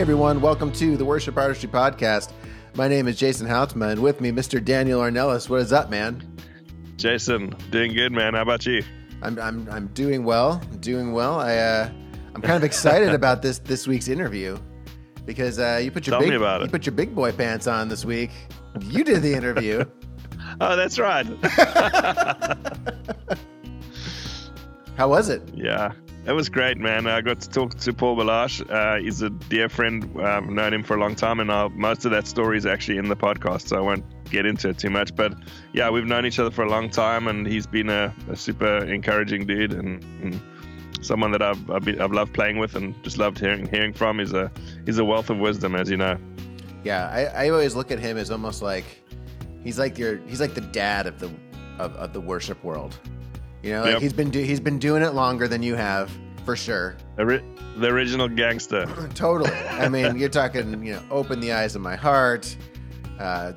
[0.00, 2.32] Hey everyone, welcome to the Worship Artistry Podcast.
[2.74, 4.64] My name is Jason Houtsma, and with me, Mr.
[4.64, 5.50] Daniel Ornelas.
[5.50, 6.38] What is up, man?
[6.96, 8.32] Jason, doing good, man.
[8.32, 8.82] How about you?
[9.20, 10.62] I'm I'm, I'm doing well.
[10.72, 11.38] I'm doing well.
[11.38, 11.90] I uh,
[12.34, 14.56] I'm kind of excited about this this week's interview
[15.26, 18.02] because uh, you put your Tell big you put your big boy pants on this
[18.02, 18.30] week.
[18.80, 19.84] You did the interview.
[20.62, 21.26] Oh, that's right.
[24.96, 25.42] How was it?
[25.54, 25.92] yeah,
[26.26, 27.06] it was great, man.
[27.06, 28.62] I got to talk to Paul Baloche.
[28.68, 30.20] Uh, he's a dear friend.
[30.20, 32.98] I've known him for a long time, and uh, most of that story is actually
[32.98, 35.14] in the podcast, so I won't get into it too much.
[35.14, 35.34] But
[35.72, 38.84] yeah, we've known each other for a long time, and he's been a, a super
[38.84, 40.40] encouraging dude and, and
[41.00, 44.18] someone that I've I've, been, I've loved playing with and just loved hearing hearing from.
[44.18, 44.50] He's a
[44.84, 46.18] he's a wealth of wisdom, as you know.
[46.84, 48.84] Yeah, I, I always look at him as almost like
[49.62, 51.30] he's like your he's like the dad of the
[51.78, 52.98] of, of the worship world.
[53.62, 54.02] You know, like Yep.
[54.02, 56.10] he's been do, he's been doing it longer than you have
[56.44, 56.96] for sure.
[57.16, 57.44] The, ri-
[57.76, 58.86] the original gangster.
[59.14, 59.50] Totally.
[59.52, 62.56] I mean, you're talking, you know, open the eyes of my heart.
[63.18, 63.52] Uh,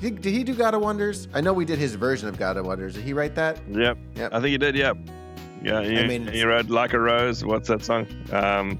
[0.00, 1.26] did, did he do God of Wonders?
[1.32, 2.94] I know we did his version of God of Wonders.
[2.94, 3.58] Did he write that?
[3.70, 3.96] Yep.
[4.16, 4.32] Yep.
[4.34, 4.76] I think he did.
[4.76, 4.96] Yep.
[5.62, 5.78] Yeah.
[5.78, 7.42] I mean, you wrote like a rose.
[7.44, 8.06] What's that song?
[8.30, 8.78] Um,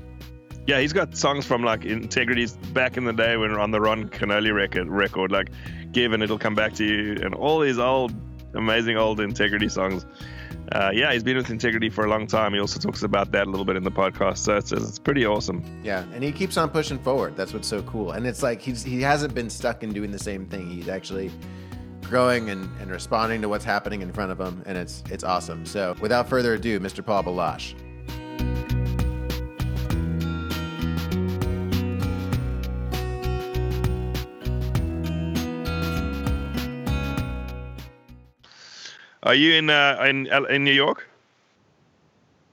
[0.67, 4.09] yeah, he's got songs from like Integrity's back in the day when on the Ron
[4.11, 5.49] Kenoly record, record like
[5.93, 8.13] "Give and It'll Come Back to You" and all these old,
[8.55, 10.05] amazing old Integrity songs.
[10.73, 12.53] Uh, yeah, he's been with Integrity for a long time.
[12.53, 15.25] He also talks about that a little bit in the podcast, so it's, it's pretty
[15.25, 15.63] awesome.
[15.85, 17.37] Yeah, and he keeps on pushing forward.
[17.37, 18.13] That's what's so cool.
[18.13, 20.69] And it's like he's he hasn't been stuck in doing the same thing.
[20.69, 21.31] He's actually
[22.03, 25.65] growing and, and responding to what's happening in front of him, and it's it's awesome.
[25.67, 27.05] So without further ado, Mr.
[27.05, 27.75] Paul Baloche.
[39.27, 41.09] Are you in uh, in in New York?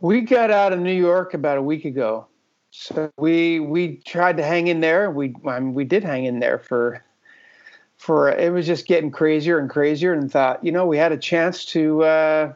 [0.02, 2.26] We got out of New York about a week ago,
[2.72, 5.12] so we we tried to hang in there.
[5.12, 7.06] We I mean, we did hang in there for
[7.98, 11.18] for it was just getting crazier and crazier, and thought you know we had a
[11.18, 12.54] chance to uh,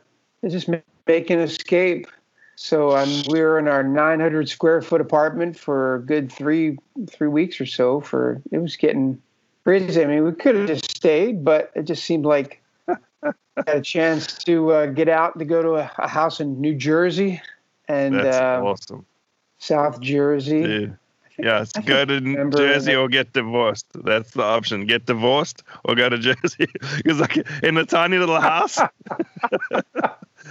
[0.50, 2.08] just make an escape.
[2.56, 7.28] So um, we were in our 900 square foot apartment for a good three three
[7.28, 8.02] weeks or so.
[8.02, 9.22] For it was getting
[9.64, 10.02] crazy.
[10.02, 12.64] I mean, we could have just stayed, but it just seemed like
[13.56, 16.76] had a chance to uh, get out to go to a, a house in New
[16.76, 17.42] Jersey
[17.88, 19.06] and That's uh, awesome.
[19.60, 20.92] South Jersey.
[21.40, 23.86] Yeah, it's go to Jersey that- or get divorced.
[23.94, 24.86] That's the option.
[24.88, 26.68] Get divorced or go to Jersey.
[26.98, 28.80] Because like in a tiny little house,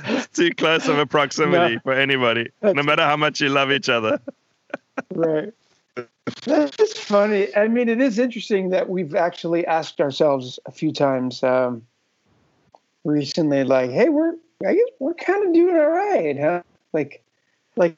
[0.05, 1.81] it's too close of a proximity No.
[1.83, 4.21] for anybody, no matter how much you love each other.
[5.13, 5.53] Right.
[6.45, 7.55] That's funny.
[7.57, 11.83] I mean, it is interesting that we've actually asked ourselves a few times um,
[13.07, 14.35] recently, like, "Hey, we're
[14.67, 16.63] I guess we're kind of doing all right, huh?"
[16.93, 17.23] Like,
[17.77, 17.97] like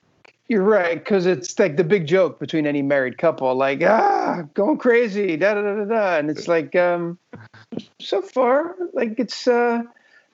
[0.48, 4.78] you're right because it's like the big joke between any married couple, like, "Ah, going
[4.78, 7.18] crazy, da da da da da," and it's like, um,
[8.00, 9.82] so far, like it's uh,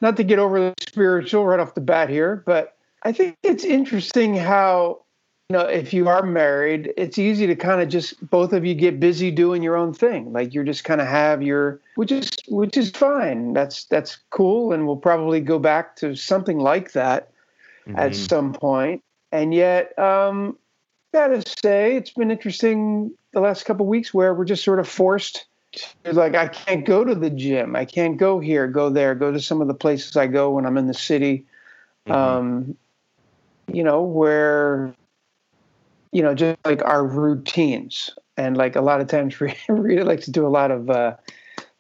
[0.01, 4.35] not to get overly spiritual right off the bat here, but I think it's interesting
[4.35, 5.04] how
[5.51, 8.75] you know, if you are married, it's easy to kind of just both of you
[8.75, 10.33] get busy doing your own thing.
[10.33, 13.53] Like you're just kind of have your, which is which is fine.
[13.53, 17.31] That's that's cool, and we'll probably go back to something like that
[17.95, 18.29] at Mhm.
[18.29, 19.03] some point.
[19.33, 20.57] And yet, um,
[21.13, 25.45] gotta say, it's been interesting the last couple weeks where we're just sort of forced
[26.05, 29.31] to like, I can't go to the gym, I can't go here, go there, go
[29.31, 31.45] to some of the places I go when I'm in the city
[32.07, 32.15] Mhm.
[32.15, 32.77] um,
[33.73, 34.95] you know, where,
[36.15, 38.09] you know, just like our routines.
[38.37, 39.39] And like a lot of times,
[39.69, 41.17] Rita likes to do a lot of uh,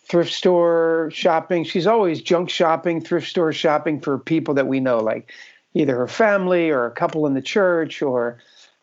[0.00, 1.64] thrift store shopping.
[1.64, 5.32] She's always junk shopping, thrift store shopping for people that we know, like
[5.74, 8.38] either her family or a couple in the church, or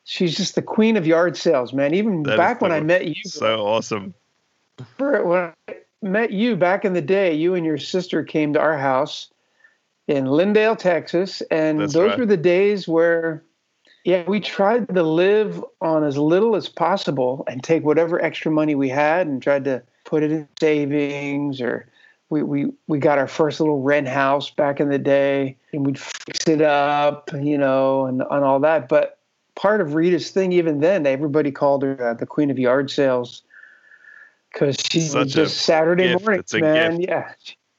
[0.05, 1.93] she's just the queen of yard sales, man.
[1.93, 4.13] Even That back when I met you, so awesome.
[4.97, 8.77] when I met you back in the day, you and your sister came to our
[8.77, 9.29] house
[10.07, 12.19] in Lindale, Texas, and That's those right.
[12.19, 13.43] were the days where,
[14.03, 18.75] yeah, we tried to live on as little as possible and take whatever extra money
[18.75, 21.87] we had and tried to put it in savings or.
[22.29, 25.99] We, we, we got our first little rent house back in the day and we'd
[25.99, 28.87] fix it up, you know, and, and all that.
[28.87, 29.19] But
[29.55, 33.43] part of Rita's thing, even then, everybody called her uh, the queen of yard sales
[34.51, 36.23] because she Such just Saturday gift.
[36.23, 37.01] morning, It's a man.
[37.01, 37.33] Yeah.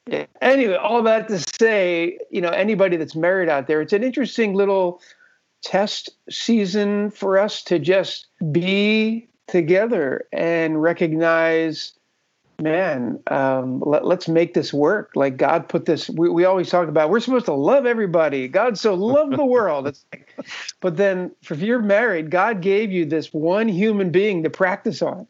[0.07, 0.27] yeah.
[0.43, 4.53] Anyway, all that to say, you know, anybody that's married out there, it's an interesting
[4.55, 5.01] little
[5.63, 11.93] test season for us to just be together and recognize
[12.63, 15.11] man, um, let, us make this work.
[15.15, 18.49] Like God put this, we, we always talk about, we're supposed to love everybody.
[18.49, 19.89] God so loved the world.
[19.89, 20.29] It's like,
[20.81, 25.27] but then if you're married, God gave you this one human being to practice on.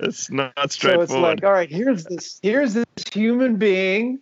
[0.00, 1.08] It's not straightforward.
[1.10, 4.20] So it's like, all right, here's this, here's this human being.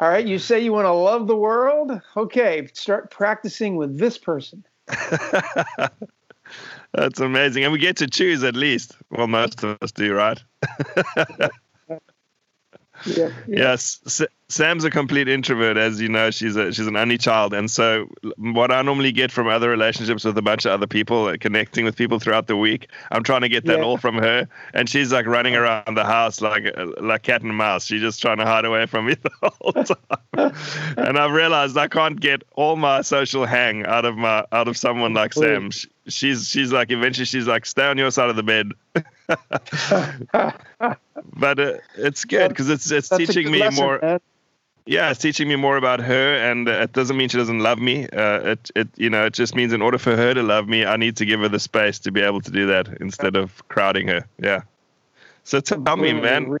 [0.00, 2.00] All right, you say you want to love the world.
[2.16, 4.64] Okay, start practicing with this person.
[6.92, 7.64] That's amazing.
[7.64, 8.96] And we get to choose at least.
[9.10, 10.42] Well, most of us do, right?
[13.06, 16.30] yeah, Yes, Sam's a complete introvert, as you know.
[16.30, 18.06] She's a she's an only child, and so
[18.36, 21.84] what I normally get from other relationships with a bunch of other people, uh, connecting
[21.84, 23.84] with people throughout the week, I'm trying to get that yeah.
[23.84, 26.64] all from her, and she's like running around the house like
[27.00, 27.86] like cat and mouse.
[27.86, 30.54] She's just trying to hide away from me the whole time.
[30.98, 34.76] and I've realized I can't get all my social hang out of my out of
[34.76, 35.70] someone like Sam.
[35.70, 38.72] She, she's she's like eventually she's like stay on your side of the bed.
[41.36, 43.98] but uh, it's good because it's it's That's teaching me lesson, more.
[44.00, 44.20] Man.
[44.86, 47.78] Yeah, it's teaching me more about her, and uh, it doesn't mean she doesn't love
[47.78, 48.06] me.
[48.08, 50.84] Uh, it it you know it just means in order for her to love me,
[50.84, 53.66] I need to give her the space to be able to do that instead of
[53.68, 54.26] crowding her.
[54.38, 54.62] Yeah.
[55.44, 56.56] So tell me, man.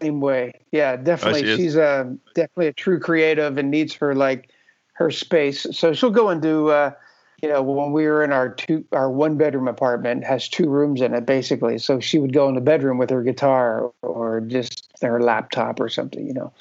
[0.00, 1.42] Same way, yeah, definitely.
[1.50, 2.04] Oh, she She's a uh,
[2.34, 4.50] definitely a true creative and needs her like
[4.92, 5.66] her space.
[5.72, 6.68] So she'll go and do.
[6.68, 6.92] Uh,
[7.42, 11.00] you know, when we were in our two, our one bedroom apartment has two rooms
[11.00, 11.78] in it basically.
[11.78, 15.88] So she would go in the bedroom with her guitar or just her laptop or
[15.88, 16.52] something, you know.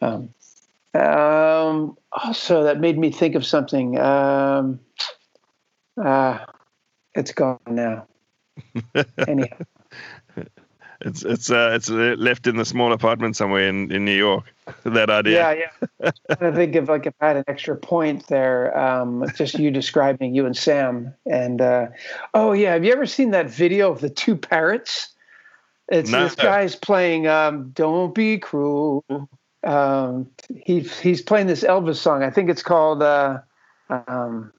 [0.00, 0.34] Um,
[0.94, 3.98] um, also, that made me think of something.
[3.98, 4.80] Um,
[6.02, 6.38] uh,
[7.14, 8.06] it's gone now.
[9.28, 9.56] Anyhow.
[11.04, 14.44] It's it's uh, it's left in the small apartment somewhere in, in New York.
[14.84, 15.54] that idea.
[15.54, 15.66] Yeah,
[16.02, 16.10] yeah.
[16.40, 20.34] I think if like if I had an extra point there, um, just you describing
[20.34, 21.88] you and Sam, and uh,
[22.32, 25.10] oh yeah, have you ever seen that video of the two parrots?
[25.88, 26.24] It's no.
[26.24, 29.04] this guy's playing um, "Don't Be Cruel."
[29.62, 30.30] Um,
[30.64, 32.22] he's he's playing this Elvis song.
[32.22, 33.02] I think it's called.
[33.02, 33.40] Uh,
[33.90, 34.54] um,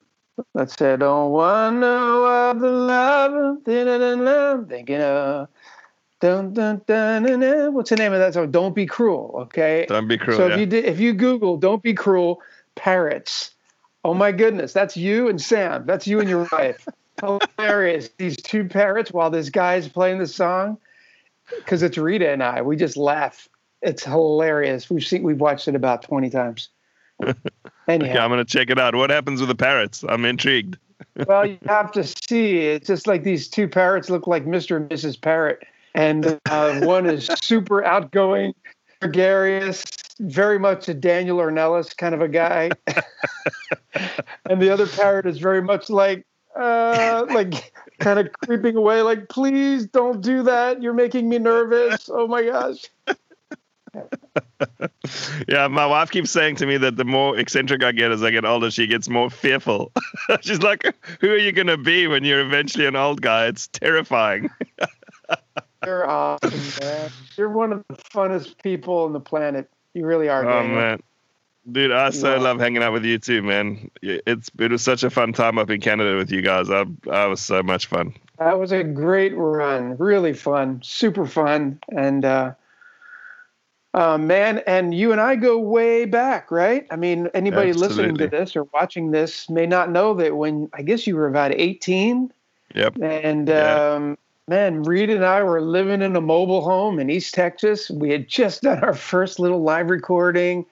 [0.53, 5.47] let's say, "Don't want no other love," thinking of
[6.25, 7.71] Dun, dun, dun.
[7.75, 8.49] What's the name of that song?
[8.49, 9.35] Don't be cruel.
[9.43, 9.85] Okay.
[9.87, 10.37] Don't be cruel.
[10.37, 10.55] So yeah.
[10.55, 12.41] if you did, if you Google "Don't be cruel,"
[12.73, 13.51] parrots.
[14.03, 15.85] Oh my goodness, that's you and Sam.
[15.85, 16.87] That's you and your wife.
[17.21, 18.09] Hilarious.
[18.17, 20.79] These two parrots while this guy's playing the song.
[21.57, 22.63] Because it's Rita and I.
[22.63, 23.47] We just laugh.
[23.83, 24.89] It's hilarious.
[24.89, 26.69] We've seen we've watched it about twenty times.
[27.87, 28.09] Anyhow.
[28.09, 28.95] okay, I'm gonna check it out.
[28.95, 30.03] What happens with the parrots?
[30.09, 30.79] I'm intrigued.
[31.27, 32.61] well, you have to see.
[32.61, 34.77] It's just like these two parrots look like Mr.
[34.77, 35.21] and Mrs.
[35.21, 35.63] Parrot
[35.95, 38.53] and uh, one is super outgoing,
[39.01, 39.83] gregarious,
[40.19, 42.69] very much a Daniel Ornelas kind of a guy,
[44.49, 46.25] and the other parrot is very much like,
[46.55, 50.81] uh, like kind of creeping away, like, please don't do that.
[50.81, 52.09] You're making me nervous.
[52.11, 52.85] Oh my gosh.
[55.47, 58.31] yeah, my wife keeps saying to me that the more eccentric I get as I
[58.31, 59.93] get older, she gets more fearful.
[60.41, 63.67] She's like, "Who are you going to be when you're eventually an old guy?" It's
[63.67, 64.49] terrifying.
[65.83, 67.11] You're awesome, man.
[67.35, 69.69] You're one of the funnest people on the planet.
[69.93, 70.45] You really are.
[70.45, 70.75] Oh Daniel.
[70.75, 70.99] man,
[71.71, 73.89] dude, I so love hanging out with you too, man.
[74.01, 76.69] It's it was such a fun time up in Canada with you guys.
[76.69, 78.13] I I was so much fun.
[78.37, 79.97] That was a great run.
[79.97, 82.25] Really fun, super fun, and.
[82.25, 82.53] uh
[83.95, 86.85] uh, man, and you and I go way back, right?
[86.91, 87.95] I mean, anybody Absolutely.
[87.95, 91.27] listening to this or watching this may not know that when I guess you were
[91.27, 92.29] about 18.
[92.75, 92.97] Yep.
[93.01, 93.93] And yeah.
[93.93, 97.89] um, man, Reed and I were living in a mobile home in East Texas.
[97.89, 100.65] We had just done our first little live recording.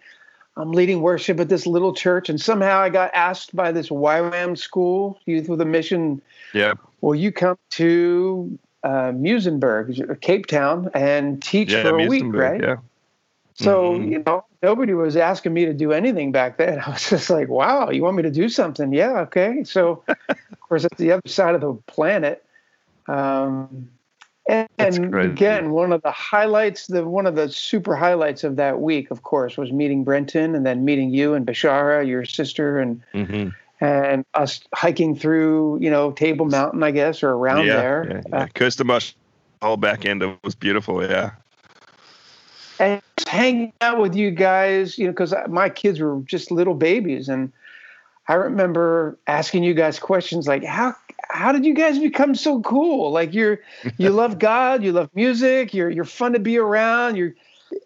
[0.56, 4.56] I'm leading worship at this little church, and somehow I got asked by this YWAM
[4.56, 6.22] school, Youth with a Mission.
[6.53, 6.74] Yeah.
[7.01, 12.62] Will you come to uh, Muizenberg, Cape Town, and teach yeah, for a week, right?
[12.62, 12.75] Yeah.
[13.56, 14.12] So, mm-hmm.
[14.12, 16.80] you know, nobody was asking me to do anything back then.
[16.86, 18.94] I was just like, wow, you want me to do something?
[18.94, 19.63] Yeah, okay.
[19.63, 22.46] So, of course, it's the other side of the planet.
[23.08, 23.90] Um,
[24.50, 29.10] and, again, one of the highlights, the one of the super highlights of that week,
[29.10, 33.50] of course, was meeting Brenton and then meeting you and Bashara, your sister, and mm-hmm.
[33.80, 38.08] and us hiking through, you know, Table Mountain, I guess, or around yeah, there.
[38.10, 38.44] Yeah, yeah.
[38.44, 39.14] Uh, Kirstenbosch,
[39.62, 41.02] whole back end it was beautiful.
[41.02, 41.32] Yeah.
[42.80, 47.30] And hanging out with you guys, you know, because my kids were just little babies,
[47.30, 47.50] and
[48.28, 50.96] I remember asking you guys questions like, "How
[51.34, 53.12] how did you guys become so cool?
[53.12, 53.60] Like you're
[53.98, 57.16] you love God, you love music, you're you're fun to be around.
[57.16, 57.34] You're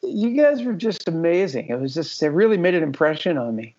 [0.04, 1.68] you guys were just amazing.
[1.70, 3.76] It was just it really made an impression on me.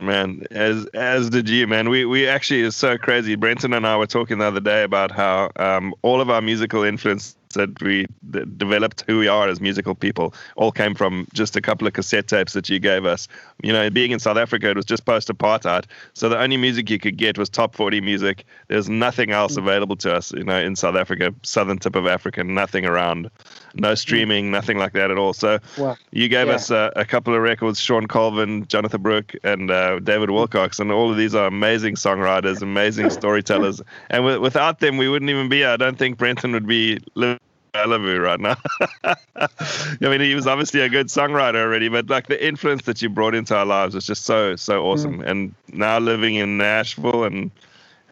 [0.00, 1.88] Man, as as did you, man.
[1.88, 3.36] We we actually is so crazy.
[3.36, 6.82] Brenton and I were talking the other day about how um, all of our musical
[6.82, 11.56] influences that we d- developed who we are as musical people all came from just
[11.56, 13.28] a couple of cassette tapes that you gave us.
[13.62, 15.84] You know, being in South Africa, it was just post apartheid.
[16.14, 18.44] So the only music you could get was top 40 music.
[18.68, 22.44] There's nothing else available to us, you know, in South Africa, southern tip of Africa,
[22.44, 23.30] nothing around,
[23.74, 25.32] no streaming, nothing like that at all.
[25.32, 25.96] So Wow.
[26.12, 26.54] you gave Yeah.
[26.54, 30.90] us uh, a couple of records, Shawn Colvin, Jonatha Brooke, and uh, David Wilcox, and
[30.92, 33.80] all of these are amazing songwriters, amazing storytellers.
[34.10, 35.68] And w- without them, we wouldn't even be here.
[35.70, 37.38] I don't think Brenton would be living in
[37.74, 38.56] Malibu right now.
[39.36, 43.08] I mean, he was obviously a good songwriter already, but like the influence that you
[43.08, 44.84] brought into our lives was just so, so mm.
[44.84, 45.20] awesome.
[45.22, 47.50] And now living in Nashville and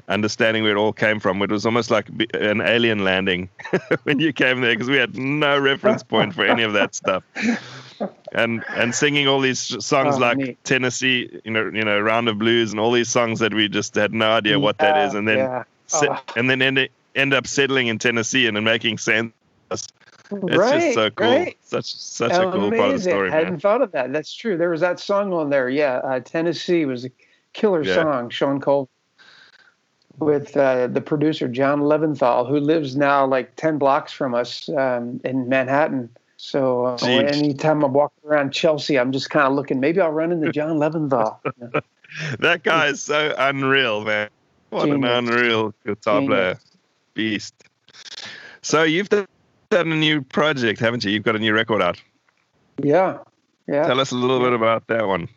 [0.09, 3.49] understanding where it all came from, it was almost like an alien landing
[4.03, 7.23] when you came there because we had no reference point for any of that stuff
[8.33, 10.65] and and singing all these songs Oh, like neat.
[10.65, 13.95] Tennessee, you know, you know, Round of Blues, and all these songs that we just
[13.95, 15.65] had no idea what that is, and then yeah.
[15.95, 16.19] Oh.
[16.37, 19.33] and then end end up settling in Tennessee and then making sense.
[19.75, 21.29] It's right, just so cool.
[21.29, 21.59] Right.
[21.63, 22.79] Such such a cool Amazing.
[22.79, 23.61] part of the story, I Hadn't man.
[23.61, 24.13] thought of that.
[24.13, 24.57] That's true.
[24.57, 25.69] There was that song on there.
[25.69, 27.11] Yeah, uh, Tennessee was a
[27.53, 27.95] killer Yeah.
[27.95, 28.31] song.
[28.31, 28.89] Sean Cole
[30.19, 35.21] with uh, the producer John Leventhal, who lives now like ten blocks from us um,
[35.25, 36.09] in Manhattan.
[36.37, 39.81] So uh, anytime I'm walking around Chelsea, I'm just kind of looking.
[39.81, 41.39] Maybe I'll run into John Leventhal.
[42.41, 44.29] That guy is so unreal, man.
[44.69, 46.29] What an unreal guitar Genius.
[46.29, 46.59] player,
[47.15, 47.55] beast.
[48.61, 49.27] So you've done
[49.81, 51.11] a new project, haven't you?
[51.11, 52.01] You've got a new record out.
[52.83, 53.19] yeah,
[53.67, 53.87] yeah.
[53.87, 55.29] Tell us a little bit about that one.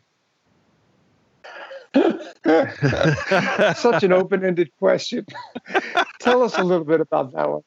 [3.76, 5.26] Such an open-ended question.
[6.20, 7.62] Tell us a little bit about that one.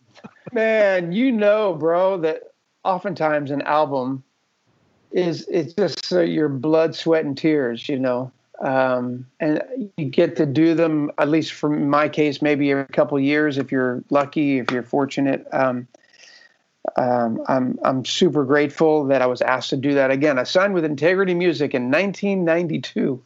[0.51, 2.43] Man, you know, bro, that
[2.83, 4.23] oftentimes an album
[5.11, 8.31] is it's just uh, your blood, sweat, and tears, you know.
[8.61, 9.63] Um, and
[9.97, 13.71] you get to do them, at least for my case, maybe every couple years if
[13.71, 15.47] you're lucky, if you're fortunate.
[15.53, 15.87] Um,
[16.95, 20.39] um, I'm I'm super grateful that I was asked to do that again.
[20.39, 23.21] I signed with Integrity Music in 1992.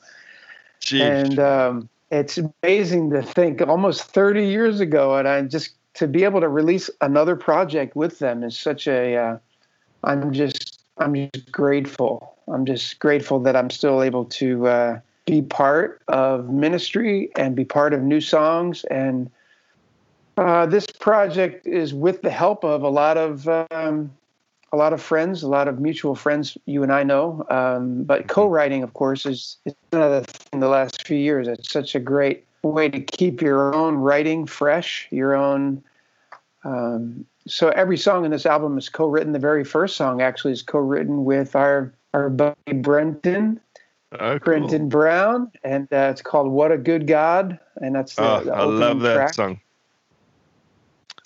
[0.82, 1.02] Jeez.
[1.02, 6.24] And um, it's amazing to think almost 30 years ago, and I just to be
[6.24, 9.16] able to release another project with them is such a.
[9.16, 9.38] Uh,
[10.04, 12.38] I'm just I'm just grateful.
[12.48, 17.66] I'm just grateful that I'm still able to uh, be part of ministry and be
[17.66, 18.84] part of new songs.
[18.86, 19.32] And
[20.38, 24.12] uh, this project is with the help of a lot of um,
[24.72, 27.46] a lot of friends, a lot of mutual friends you and I know.
[27.50, 30.60] Um, but co-writing, of course, is, is another thing.
[30.60, 35.08] The last few years, it's such a great way to keep your own writing fresh,
[35.12, 35.84] your own.
[36.64, 39.34] Um, so every song in this album is co-written.
[39.34, 43.60] The very first song actually is co-written with our our buddy Brenton,
[44.14, 44.40] oh, cool.
[44.40, 48.54] Brenton Brown, and uh, it's called "What a Good God," and that's the, Oh, the
[48.54, 49.34] I love that track.
[49.34, 49.60] song.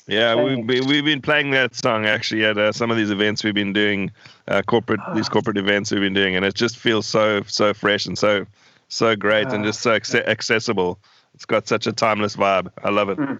[0.07, 0.67] Yeah, we, Thanks.
[0.67, 3.73] we, we've been playing that song actually at uh, some of these events we've been
[3.73, 4.09] doing,
[4.47, 5.31] uh, corporate these Ah.
[5.33, 8.45] corporate events we've been doing, and it just feels so so fresh and so
[8.87, 9.67] so great and Ah.
[9.67, 10.97] just so acce- accessible.
[11.33, 12.71] It's got such a timeless vibe.
[12.83, 13.17] I love it.
[13.17, 13.39] Mm.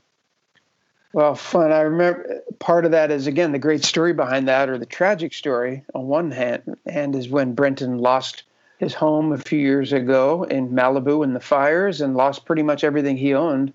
[1.14, 1.72] Well, fun.
[1.72, 5.34] I remember part of that is again the great story behind that, or the tragic
[5.34, 8.44] story on one hand, and is when Brenton lost
[8.78, 12.84] his home a few years ago in Malibu in the fires and lost pretty much
[12.84, 13.72] everything he owned.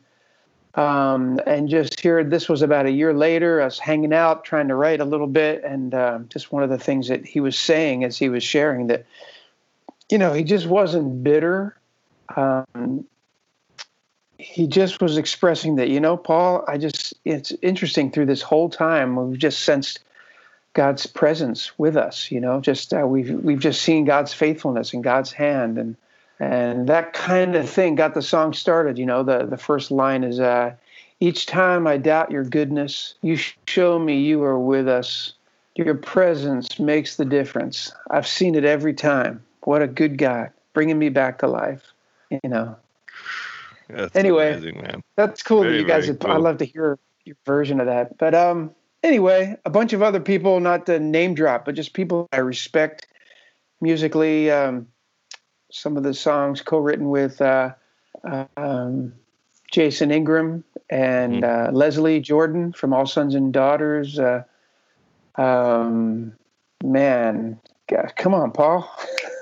[0.74, 4.74] Um, and just here, this was about a year later, us hanging out, trying to
[4.74, 8.04] write a little bit, and um, just one of the things that he was saying
[8.04, 9.04] as he was sharing that,
[10.10, 11.76] you know, he just wasn't bitter.
[12.34, 13.04] Um,
[14.38, 18.70] he just was expressing that, you know, Paul, I just, it's interesting through this whole
[18.70, 20.00] time, we've just sensed
[20.72, 25.04] God's presence with us, you know, just, uh, we've, we've just seen God's faithfulness and
[25.04, 25.76] God's hand.
[25.76, 25.96] And,
[26.42, 28.98] and that kind of thing got the song started.
[28.98, 30.74] You know, the, the first line is, uh,
[31.20, 35.34] each time I doubt your goodness, you show me you are with us.
[35.76, 37.92] Your presence makes the difference.
[38.10, 39.40] I've seen it every time.
[39.62, 41.92] What a good God, bringing me back to life,
[42.28, 42.74] you know.
[43.88, 44.50] That's Anyway.
[44.50, 45.04] amazing.
[45.14, 46.06] That's cool that you guys.
[46.06, 46.42] very Have, I cool.
[46.42, 48.18] love to hear your version of that.
[48.18, 48.72] But um,
[49.04, 53.06] anyway, a bunch of other people, not to name drop, but just people I respect
[53.80, 54.50] musically.
[54.50, 54.88] Um,
[55.72, 57.72] some of the songs co-written with uh,
[58.56, 59.12] um,
[59.70, 64.18] Jason Ingram and uh, Leslie Jordan from All Sons and Daughters.
[64.18, 64.44] Uh,
[65.36, 66.34] um,
[66.84, 68.88] man, God, come on, Paul.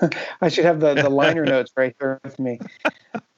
[0.40, 2.60] I should have the, the liner notes right here with me.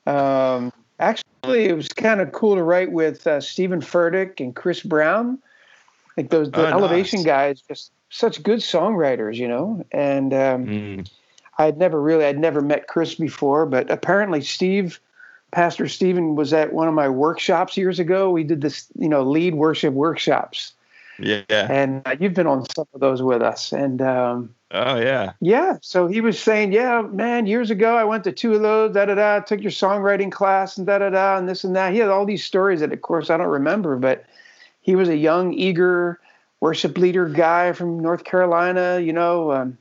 [0.07, 4.83] Um, actually, it was kind of cool to write with uh, Stephen Furtick and Chris
[4.83, 5.39] Brown.
[6.17, 6.73] Like those the Oh, nice.
[6.75, 9.85] Elevation guys, just such good songwriters, you know.
[9.93, 11.11] And um, Mm.
[11.59, 15.01] I'd never really, I'd never met Chris before, but apparently Steve,
[15.51, 18.31] Pastor Stephen, was at one of my workshops years ago.
[18.31, 20.73] We did this, you know, lead worship workshops,
[21.19, 21.67] Yeah.
[21.71, 23.73] And uh, you've been on some of those with us.
[23.73, 25.33] And um, oh yeah.
[25.41, 25.77] Yeah.
[25.83, 29.07] So he was saying, yeah, man, years ago I went to two of those, da
[29.07, 31.93] da da, took your songwriting class and da da da, and this and that.
[31.93, 34.25] He had all these stories that, of course, I don't remember, but
[34.81, 36.19] he was a young, eager
[36.61, 39.53] worship leader guy from North Carolina, you know.
[39.53, 39.79] Um,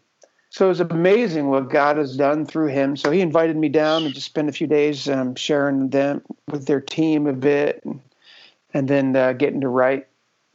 [0.52, 2.98] so it's amazing what God has done through him.
[2.98, 6.66] So he invited me down and just spend a few days um, sharing them with
[6.66, 8.02] their team a bit, and,
[8.74, 10.08] and then uh, getting to write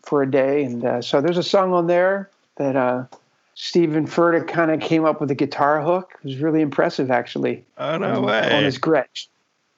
[0.05, 0.65] for a day.
[0.65, 3.07] And uh, so there's a song on there that uh,
[3.55, 6.13] Stephen Furtick kind of came up with a guitar hook.
[6.23, 7.65] It was really impressive, actually.
[7.79, 8.55] Oh no on, way!
[8.55, 9.29] On his Gretsch.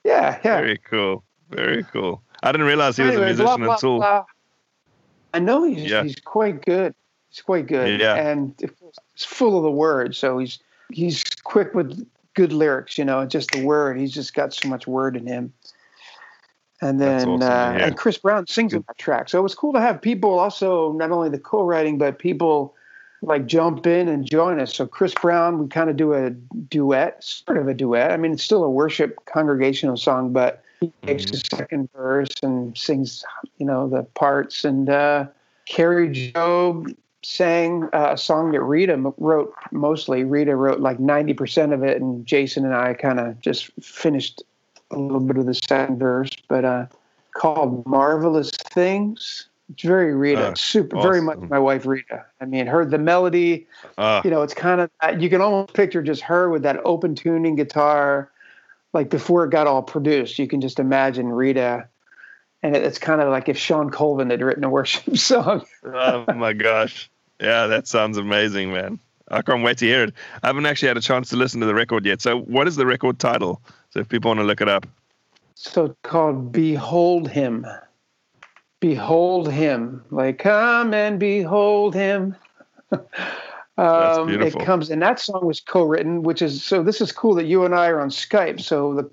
[0.02, 0.60] Yeah, yeah.
[0.60, 1.22] Very cool.
[1.50, 2.22] Very cool.
[2.42, 4.24] I didn't realize he was a musician blah, blah, blah.
[5.32, 6.02] I know he's yeah.
[6.02, 6.92] he's quite good.
[7.30, 8.00] He's quite good.
[8.00, 8.14] Yeah.
[8.14, 8.54] And
[9.14, 10.18] he's full of the words.
[10.18, 10.58] So he's
[10.90, 12.98] he's quick with good lyrics.
[12.98, 13.98] You know, just the word.
[13.98, 15.52] He's just got so much word in him.
[16.80, 17.86] And then awesome, uh, yeah.
[17.86, 19.28] and Chris Brown sings on that track.
[19.28, 22.76] So it was cool to have people also not only the co-writing but people
[23.20, 24.74] like jump in and join us.
[24.74, 28.12] So Chris Brown, we kind of do a duet, sort of a duet.
[28.12, 31.32] I mean, it's still a worship congregational song, but he takes mm-hmm.
[31.32, 33.24] the second verse and sings,
[33.58, 34.64] you know, the parts.
[34.64, 35.26] And uh,
[35.66, 40.24] Kari Jobe sang uh, a song that Rita wrote mostly.
[40.24, 44.42] Rita wrote like 90% of it, and Jason and I kind of just finished
[44.90, 46.86] a little bit of the second verse, but uh,
[47.34, 49.48] called Marvelous Things.
[49.70, 51.10] It's very Rita, uh, super, awesome.
[51.10, 52.24] very much my wife Rita.
[52.40, 53.66] I mean, heard the melody,
[53.98, 57.14] uh, you know, it's kind of, you can almost picture just her with that open
[57.14, 58.30] tuning guitar,
[58.94, 60.38] like before it got all produced.
[60.38, 61.86] You can just imagine Rita
[62.62, 65.64] and it's kind of like if Shawn Colvin had written a worship song.
[65.84, 67.10] oh my gosh.
[67.40, 68.98] Yeah, that sounds amazing, man.
[69.30, 70.14] I can't wait to hear it.
[70.42, 72.20] I haven't actually had a chance to listen to the record yet.
[72.20, 73.60] So, what is the record title?
[73.90, 74.86] So, if people want to look it up,
[75.54, 77.66] so it's called "Behold Him."
[78.80, 82.36] Behold Him, like come and behold Him.
[83.76, 86.82] um, it comes, and that song was co-written, which is so.
[86.82, 88.60] This is cool that you and I are on Skype.
[88.60, 89.10] So the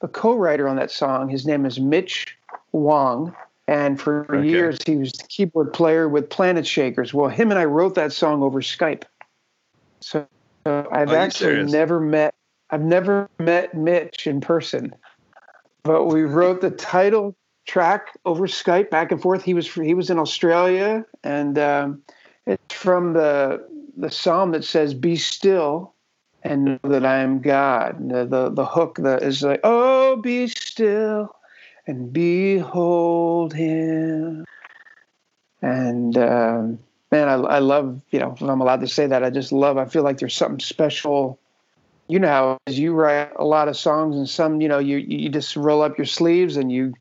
[0.00, 2.36] the co-writer on that song, his name is Mitch
[2.72, 3.34] Wong,
[3.68, 4.48] and for okay.
[4.48, 7.12] years he was the keyboard player with Planet Shakers.
[7.12, 9.04] Well, him and I wrote that song over Skype.
[10.00, 10.26] So,
[10.66, 12.34] so I've actually never met
[12.70, 14.92] I've never met Mitch in person,
[15.84, 19.44] but we wrote the title track over Skype back and forth.
[19.44, 22.02] He was he was in Australia, and um,
[22.46, 25.94] it's from the the psalm that says, "Be still
[26.42, 30.48] and know that I am God." The the, the hook that is like, "Oh, be
[30.48, 31.35] still
[31.86, 34.44] and behold him.
[35.62, 36.78] And um,
[37.10, 39.78] man, I, I love, you know, if I'm allowed to say that, I just love,
[39.78, 41.38] I feel like there's something special.
[42.08, 44.98] You know how as you write a lot of songs and some, you know, you,
[44.98, 46.94] you just roll up your sleeves and you,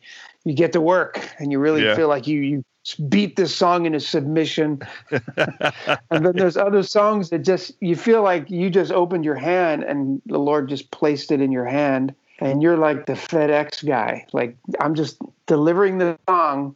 [0.46, 1.96] you get to work and you really yeah.
[1.96, 2.66] feel like you, you
[3.10, 4.82] beat this song into submission.
[5.12, 9.84] and then there's other songs that just, you feel like you just opened your hand
[9.84, 14.26] and the Lord just placed it in your hand and you're like the FedEx guy.
[14.34, 15.18] Like I'm just
[15.48, 16.76] delivering the song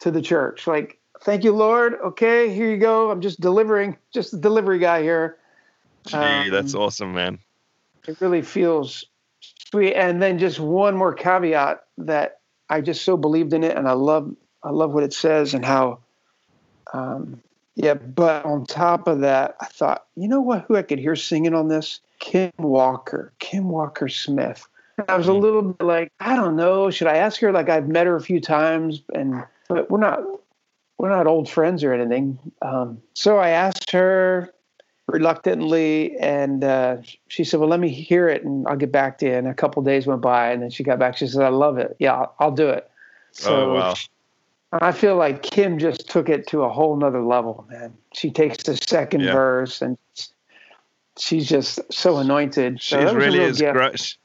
[0.00, 0.66] to the church.
[0.66, 1.94] Like, thank you, Lord.
[2.04, 3.10] Okay, here you go.
[3.10, 5.38] I'm just delivering, just the delivery guy here.
[6.06, 7.38] Gee, um, that's awesome, man.
[8.06, 9.04] It really feels
[9.70, 9.94] sweet.
[9.94, 13.92] And then just one more caveat that I just so believed in it, and I
[13.92, 16.00] love, I love what it says and how.
[16.92, 17.42] Um,
[17.74, 20.64] yeah, but on top of that, I thought, you know what?
[20.66, 22.00] Who I could hear singing on this?
[22.18, 24.66] Kim Walker, Kim Walker Smith.
[25.06, 27.52] I was a little bit like, I don't know, should I ask her?
[27.52, 30.20] Like I've met her a few times, and but we're not
[30.98, 32.38] we're not old friends or anything.
[32.62, 34.52] Um, so I asked her
[35.06, 36.96] reluctantly, and uh,
[37.28, 39.54] she said, "Well, let me hear it, and I'll get back to you." And a
[39.54, 41.16] couple days went by, and then she got back.
[41.16, 41.96] She said, "I love it.
[41.98, 42.90] Yeah, I'll, I'll do it."
[43.32, 43.94] So oh wow!
[44.72, 47.94] I feel like Kim just took it to a whole nother level, man.
[48.14, 49.32] She takes the second yeah.
[49.32, 49.96] verse, and
[51.16, 52.80] she's just so anointed.
[52.82, 54.16] She's so really is great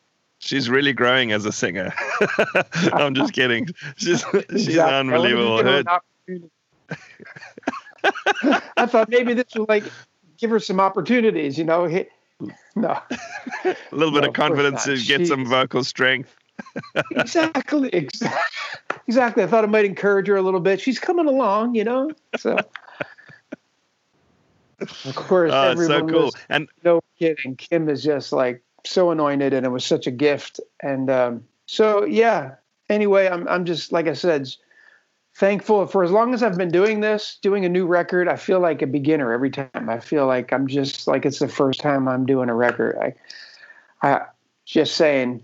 [0.44, 1.94] she's really growing as a singer.
[2.94, 3.68] I'm just kidding.
[3.96, 4.82] She's she's exactly.
[4.82, 5.62] unbelievable.
[8.78, 9.84] I thought maybe this would like
[10.38, 11.86] give her some opportunities, you know.
[12.76, 13.00] No.
[13.64, 16.36] a little bit no, of confidence to get some vocal strength.
[17.12, 18.40] exactly, exactly.
[19.06, 19.44] Exactly.
[19.44, 20.80] I thought it might encourage her a little bit.
[20.80, 22.12] She's coming along, you know.
[22.38, 22.58] So
[24.80, 26.26] of course, oh, everyone so cool.
[26.26, 27.58] Was, and no kidding.
[27.58, 30.60] Kim is just like so anointed and it was such a gift.
[30.82, 32.56] And um, so, yeah,
[32.90, 34.48] anyway, I'm, I'm just, like I said,
[35.36, 38.60] thankful for as long as I've been doing this, doing a new record, I feel
[38.60, 39.90] like a beginner every time.
[39.90, 42.98] I feel like I'm just like it's the first time I'm doing a record.
[42.98, 44.26] I, I
[44.66, 45.44] just saying,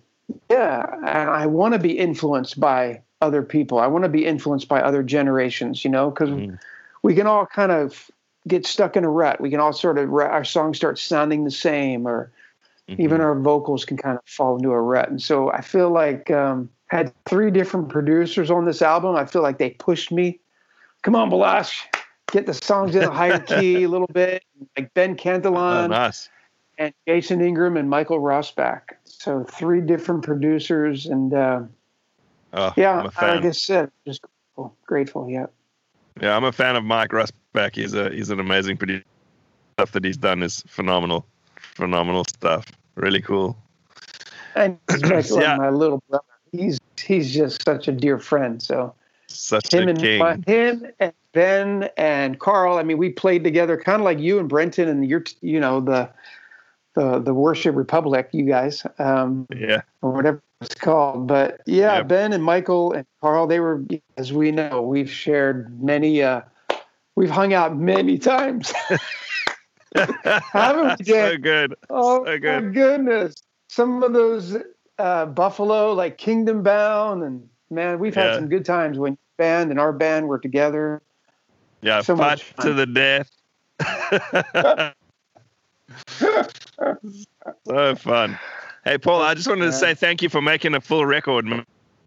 [0.49, 3.79] yeah, and I want to be influenced by other people.
[3.79, 6.59] I want to be influenced by other generations, you know, because mm.
[7.01, 8.09] we can all kind of
[8.47, 9.41] get stuck in a rut.
[9.41, 12.31] We can all sort of our songs start sounding the same, or
[12.89, 13.01] mm-hmm.
[13.01, 15.09] even our vocals can kind of fall into a rut.
[15.09, 19.15] And so I feel like um, had three different producers on this album.
[19.15, 20.39] I feel like they pushed me.
[21.03, 21.85] Come on, Baloche,
[22.31, 24.43] get the songs in a higher key a little bit.
[24.77, 26.29] Like Ben Cantelon, oh, nice.
[26.77, 28.81] and Jason Ingram and Michael Rossback.
[29.05, 31.61] So three different producers, and uh,
[32.53, 35.29] oh, yeah, like I said, just grateful, grateful.
[35.29, 35.45] Yeah.
[36.21, 37.75] Yeah, I'm a fan of Mike Rossback.
[37.75, 39.05] He's a he's an amazing producer.
[39.77, 41.25] Stuff that he's done is phenomenal,
[41.75, 42.65] phenomenal stuff.
[42.99, 43.57] Really cool.
[44.55, 45.55] And he's yeah.
[45.57, 46.23] my little brother.
[46.51, 48.61] He's he's just such a dear friend.
[48.61, 48.93] So
[49.27, 50.19] such him a and king.
[50.19, 52.77] My, him and Ben and Carl.
[52.77, 55.79] I mean, we played together, kind of like you and Brenton, and you're you know
[55.79, 56.09] the
[56.95, 58.85] the the Worship Republic, you guys.
[58.97, 59.81] Um, yeah.
[60.01, 61.27] Or whatever it's called.
[61.27, 62.07] But yeah, yep.
[62.07, 63.83] Ben and Michael and Carl, they were,
[64.17, 66.41] as we know, we've shared many, uh,
[67.15, 68.73] we've hung out many times.
[70.51, 71.05] Haven't we?
[71.05, 71.75] So good.
[71.89, 72.65] Oh, so good.
[72.65, 73.35] my goodness.
[73.67, 74.57] Some of those
[74.97, 78.35] uh, Buffalo, like Kingdom Bound, and man, we've had yeah.
[78.35, 81.01] some good times when band and our band were together.
[81.81, 83.31] Yeah, so fight to the death.
[87.67, 88.37] so fun.
[88.83, 91.45] Hey, Paul, I just wanted to say thank you for making a full record.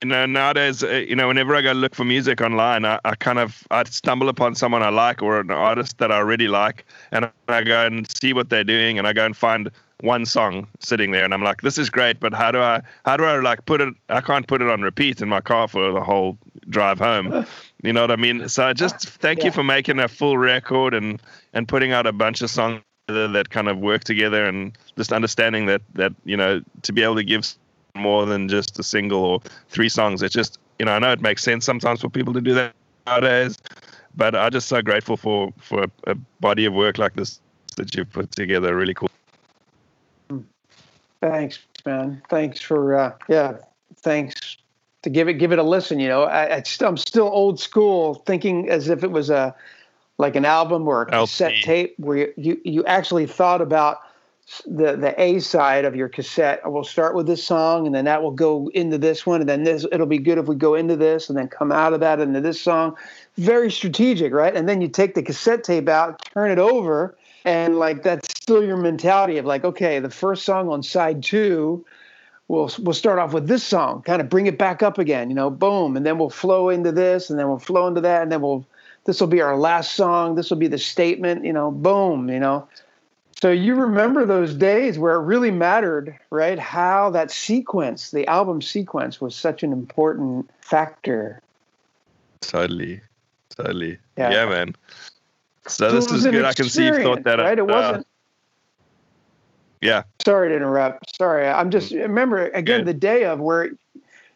[0.02, 3.14] You know, nowadays, uh, you know, whenever I go look for music online, I, I
[3.14, 6.84] kind of I stumble upon someone I like or an artist that I really like,
[7.12, 10.66] and I go and see what they're doing, and I go and find one song
[10.80, 13.38] sitting there, and I'm like, this is great, but how do I how do I
[13.38, 13.94] like put it?
[14.08, 16.36] I can't put it on repeat in my car for the whole
[16.68, 17.46] drive home.
[17.84, 18.48] You know what I mean?
[18.48, 19.46] So just thank yeah.
[19.46, 23.50] you for making a full record and and putting out a bunch of songs that
[23.50, 27.24] kind of work together and just understanding that that you know to be able to
[27.24, 27.44] give
[27.94, 30.22] more than just a single or three songs.
[30.22, 32.74] It's just you know i know it makes sense sometimes for people to do that
[33.06, 33.56] nowadays
[34.16, 37.40] but i'm just so grateful for for a, body of work like this
[37.76, 38.76] that you've put together.
[38.76, 39.08] Really cool.
[41.20, 42.20] Thanks man.
[42.28, 43.58] Thanks for uh yeah
[43.98, 44.56] thanks.
[45.02, 48.14] To give it give it a listen you know I, I i'm still old school
[48.26, 49.54] thinking as if it was a
[50.18, 51.62] like an album or a cassette LP.
[51.62, 54.00] tape where you, you actually thought about
[54.66, 56.60] the the A side of your cassette.
[56.64, 59.64] We'll start with this song, and then that will go into this one, and then
[59.64, 59.86] this.
[59.90, 62.40] It'll be good if we go into this, and then come out of that into
[62.40, 62.96] this song.
[63.36, 64.54] Very strategic, right?
[64.54, 68.64] And then you take the cassette tape out, turn it over, and like that's still
[68.64, 71.84] your mentality of like, okay, the first song on side two.
[72.48, 75.34] We'll, we'll start off with this song, kind of bring it back up again, you
[75.34, 78.30] know, boom, and then we'll flow into this, and then we'll flow into that, and
[78.30, 78.66] then we'll
[79.04, 80.34] this will be our last song.
[80.34, 82.68] This will be the statement, you know, boom, you know.
[83.42, 86.56] So you remember those days where it really mattered, right?
[86.60, 91.42] How that sequence, the album sequence, was such an important factor.
[92.40, 93.00] Totally,
[93.48, 93.98] totally.
[94.16, 94.76] Yeah, yeah man.
[95.66, 96.44] So, so this is good.
[96.44, 97.40] I can see you thought that.
[97.40, 97.58] Right?
[97.58, 98.06] It uh, wasn't.
[99.80, 100.04] Yeah.
[100.24, 101.16] Sorry to interrupt.
[101.16, 101.48] Sorry.
[101.48, 102.86] I'm just remember again good.
[102.86, 103.70] the day of where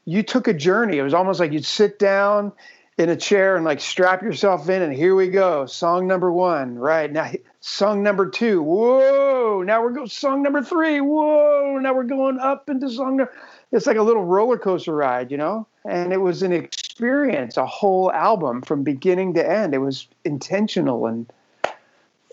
[0.04, 0.98] you took a journey.
[0.98, 2.50] It was almost like you'd sit down
[2.98, 5.66] in a chair and like strap yourself in and here we go.
[5.66, 7.10] Song number one right?
[7.12, 7.30] Now
[7.60, 8.62] song number two.
[8.62, 9.62] Whoa!
[9.62, 11.00] Now we're going song number three.
[11.00, 11.78] Whoa!
[11.80, 13.26] Now we're going up into song
[13.72, 15.66] it's like a little roller coaster ride you know?
[15.84, 19.74] And it was an experience a whole album from beginning to end.
[19.74, 21.30] It was intentional and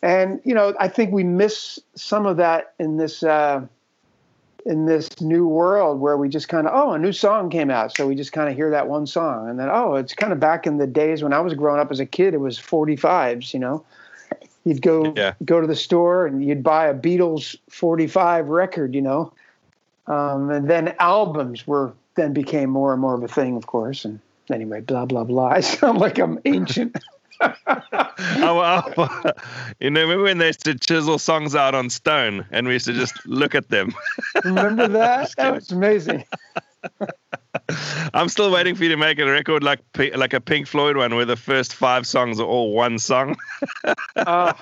[0.02, 3.66] and you know i think we miss some of that in this uh
[4.66, 7.96] in this new world where we just kind of oh a new song came out.
[7.96, 10.40] So we just kind of hear that one song and then oh it's kind of
[10.40, 13.54] back in the days when i was growing up as a kid it was 45s
[13.54, 13.84] you know?
[14.64, 15.34] You'd go yeah.
[15.44, 19.34] go to the store and you'd buy a beatles 45 record you know?
[20.08, 24.06] Um, and then albums were then became more and more of a thing of course
[24.06, 25.48] and anyway blah blah blah.
[25.50, 26.96] I sound like i'm ancient
[27.68, 29.32] oh,
[29.80, 32.86] you know, remember when they used to chisel songs out on stone and we used
[32.86, 33.94] to just look at them?
[34.44, 35.34] remember that?
[35.38, 36.24] that was amazing.
[38.14, 39.80] I'm still waiting for you to make a record like
[40.16, 43.36] like a Pink Floyd one, where the first five songs are all one song.
[44.16, 44.54] Uh,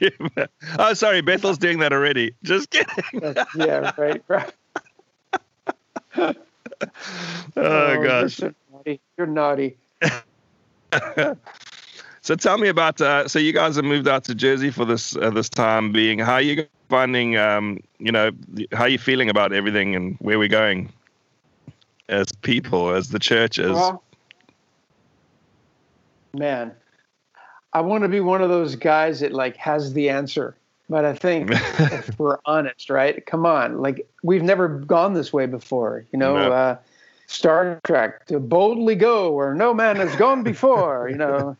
[0.00, 0.10] you,
[0.78, 2.34] oh, sorry, Bethel's doing that already.
[2.42, 3.34] Just kidding.
[3.56, 4.52] yeah, right, right.
[6.16, 6.34] oh,
[7.56, 9.00] oh gosh, you're, naughty.
[9.16, 9.76] You're naughty.
[12.24, 13.02] So tell me about.
[13.02, 16.18] Uh, so you guys have moved out to Jersey for this uh, this time being.
[16.18, 17.36] How are you finding?
[17.36, 18.30] Um, you know,
[18.72, 20.90] how are you feeling about everything and where we're going
[22.08, 24.02] as people, as the church, as well,
[26.32, 26.72] man.
[27.74, 30.56] I want to be one of those guys that like has the answer.
[30.88, 33.24] But I think if we're honest, right?
[33.26, 36.06] Come on, like we've never gone this way before.
[36.10, 36.52] You know, no.
[36.52, 36.76] uh,
[37.26, 41.08] Star Trek to boldly go where no man has gone before.
[41.08, 41.56] You know,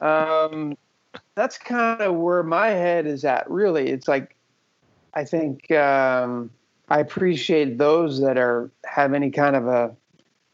[0.00, 0.76] um,
[1.34, 3.50] that's kind of where my head is at.
[3.50, 4.36] Really, it's like
[5.14, 6.50] I think um,
[6.88, 9.94] I appreciate those that are have any kind of a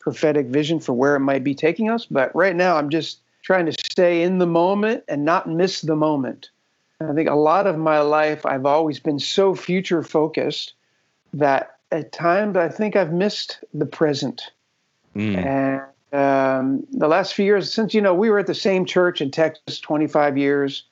[0.01, 2.07] prophetic vision for where it might be taking us.
[2.07, 5.97] But right now, I'm just trying to stay in the moment and not miss the
[5.97, 6.51] moment.
[7.01, 10.75] And I think a lot of my life, I've always been so future focused
[11.35, 14.51] that at times I think I've missed the present.
[15.15, 15.37] Mm.
[16.13, 19.21] And um, the last few years, since you know we were at the same church
[19.21, 20.85] in Texas 25 years,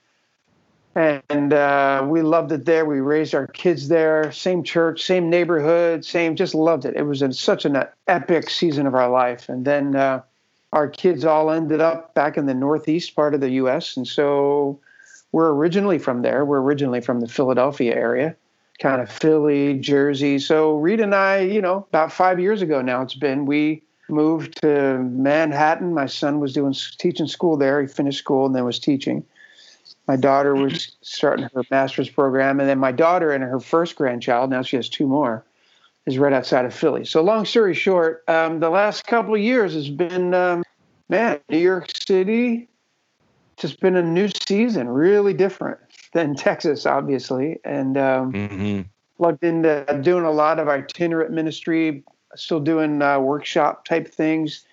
[0.94, 2.84] and uh, we loved it there.
[2.84, 6.36] We raised our kids there, same church, same neighborhood, same.
[6.36, 6.94] Just loved it.
[6.96, 9.48] It was a, such an epic season of our life.
[9.48, 10.22] And then uh,
[10.72, 13.96] our kids all ended up back in the northeast part of the U.S.
[13.96, 14.78] And so
[15.32, 16.44] we're originally from there.
[16.44, 18.36] We're originally from the Philadelphia area,
[18.82, 20.38] kind of Philly, Jersey.
[20.38, 24.60] So Reed and I, you know, about five years ago now, it's been we moved
[24.62, 25.94] to Manhattan.
[25.94, 27.80] My son was doing teaching school there.
[27.80, 29.24] He finished school and then was teaching
[30.08, 34.50] my daughter was starting her master's program, and then my daughter and her first grandchild,
[34.50, 35.44] now she has two more,
[36.06, 37.04] is right outside of Philly.
[37.04, 40.64] So, long story short, um, the last couple of years has been, um,
[41.08, 42.68] man, New York City,
[43.56, 45.78] just been a new season, really different
[46.12, 48.80] than Texas, obviously, and um, mm-hmm.
[49.16, 54.64] plugged into doing a lot of itinerant ministry, still doing uh, workshop type things,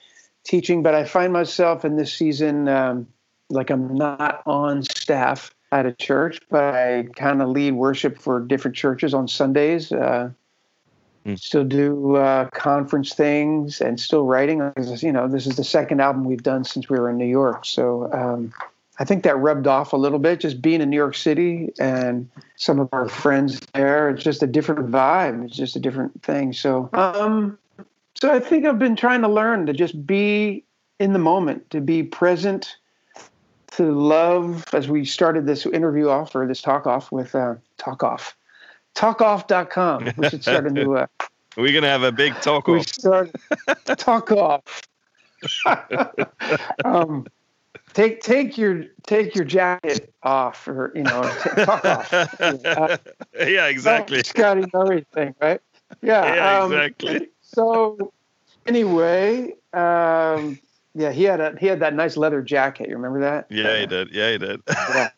[0.44, 0.84] teaching.
[0.84, 3.08] But I find myself in this season um,
[3.50, 8.40] like I'm not on staff at a church, but I kind of lead worship for
[8.40, 9.92] different churches on Sundays.
[9.92, 10.32] Uh,
[11.26, 11.40] mm.
[11.40, 14.72] Still do uh, conference things and still writing.
[15.00, 17.66] You know, this is the second album we've done since we were in New York.
[17.66, 18.54] So um,
[19.00, 22.30] I think that rubbed off a little bit, just being in New York City and
[22.58, 24.10] some of our friends there.
[24.10, 25.46] It's just a different vibe.
[25.46, 26.52] It's just a different thing.
[26.52, 27.58] So, um,
[28.22, 30.66] so I think I've been trying to learn to just be
[31.00, 32.76] in the moment, to be present
[33.72, 38.04] to love as we started this interview off or this talk off with uh, talk
[38.04, 38.36] off
[38.96, 41.06] talkoff.com we should start a new uh,
[41.58, 43.32] we're gonna have a big talk off we start
[43.98, 44.82] talk off
[46.84, 47.26] um,
[47.94, 52.98] take take your take your jacket off or you know t- talk off uh,
[53.40, 55.62] yeah exactly scotty everything right
[56.02, 58.12] yeah, yeah um, exactly so
[58.66, 60.60] anyway um,
[60.96, 62.90] yeah, he had a he had that nice leather jacket.
[62.90, 63.48] You remember that?
[63.50, 64.10] Yeah, he did.
[64.12, 64.62] Yeah, he did.
[64.68, 65.10] yeah.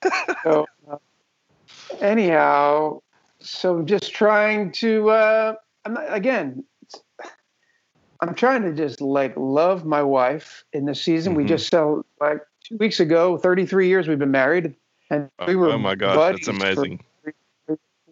[0.43, 0.97] So uh,
[2.01, 3.01] anyhow,
[3.39, 5.53] so just trying to uh,
[5.85, 6.63] I'm not, again.
[8.23, 11.33] I'm trying to just like love my wife in the season.
[11.33, 11.41] Mm-hmm.
[11.41, 13.37] We just sell like two weeks ago.
[13.37, 14.73] 33 years we've been married,
[15.09, 17.03] and we were oh my god, that's amazing.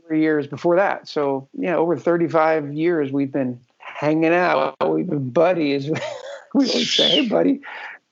[0.08, 4.76] Three years before that, so yeah, over 35 years we've been hanging out.
[4.86, 5.90] We've been buddies.
[6.54, 7.62] we always say, hey, buddy.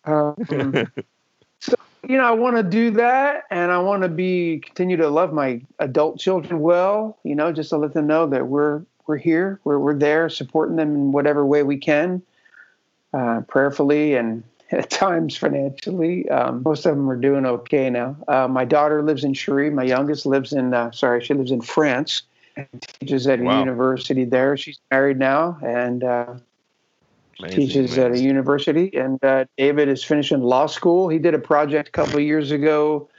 [0.06, 0.36] Um,
[1.60, 1.76] so,
[2.08, 5.34] you know, I want to do that and I want to be, continue to love
[5.34, 9.60] my adult children well, you know, just to let them know that we're, we're here,
[9.64, 12.22] we're, we're there supporting them in whatever way we can,
[13.14, 16.28] uh, prayerfully and at times financially.
[16.30, 18.18] Um, most of them are doing okay now.
[18.28, 19.70] Uh, my daughter lives in Cherie.
[19.70, 22.24] My youngest lives in, uh, sorry, she lives in France
[22.56, 22.68] and
[23.00, 23.60] teaches at a wow.
[23.60, 24.58] university there.
[24.58, 26.36] She's married now and uh,
[27.40, 28.04] Amazing, teaches amazing.
[28.04, 31.08] at a university, and uh, David is finishing law school.
[31.08, 33.10] He did a project a couple of years ago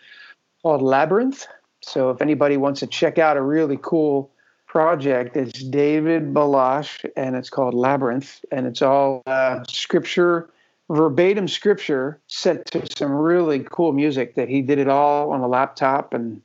[0.62, 1.46] called Labyrinth.
[1.82, 4.30] So if anybody wants to check out a really cool
[4.66, 10.50] project, it's David Baloche, and it's called Labyrinth, and it's all uh, scripture,
[10.90, 15.48] verbatim scripture, set to some really cool music that he did it all on a
[15.48, 16.40] laptop and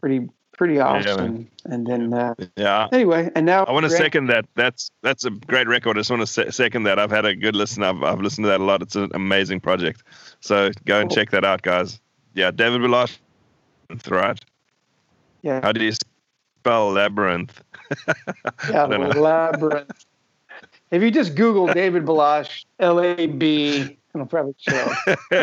[0.00, 1.48] pretty pretty awesome.
[1.64, 2.88] Yeah, and then uh, yeah.
[2.92, 4.44] Anyway, and now I want to second that.
[4.54, 5.96] That's that's a great record.
[5.96, 6.98] I just want to se- second that.
[6.98, 7.82] I've had a good listen.
[7.82, 8.82] I've I've listened to that a lot.
[8.82, 10.02] It's an amazing project.
[10.40, 11.16] So go and cool.
[11.16, 12.00] check that out, guys.
[12.34, 13.18] Yeah, David Baloche,
[14.10, 14.38] right?
[15.42, 15.60] Yeah.
[15.62, 17.62] How do you spell labyrinth?
[18.70, 20.04] yeah, labyrinth.
[20.90, 24.92] If you just Google David Baloche, L A B, it'll probably show.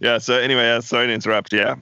[0.00, 0.18] yeah.
[0.18, 1.52] So anyway, uh, sorry to interrupt.
[1.52, 1.76] Yeah.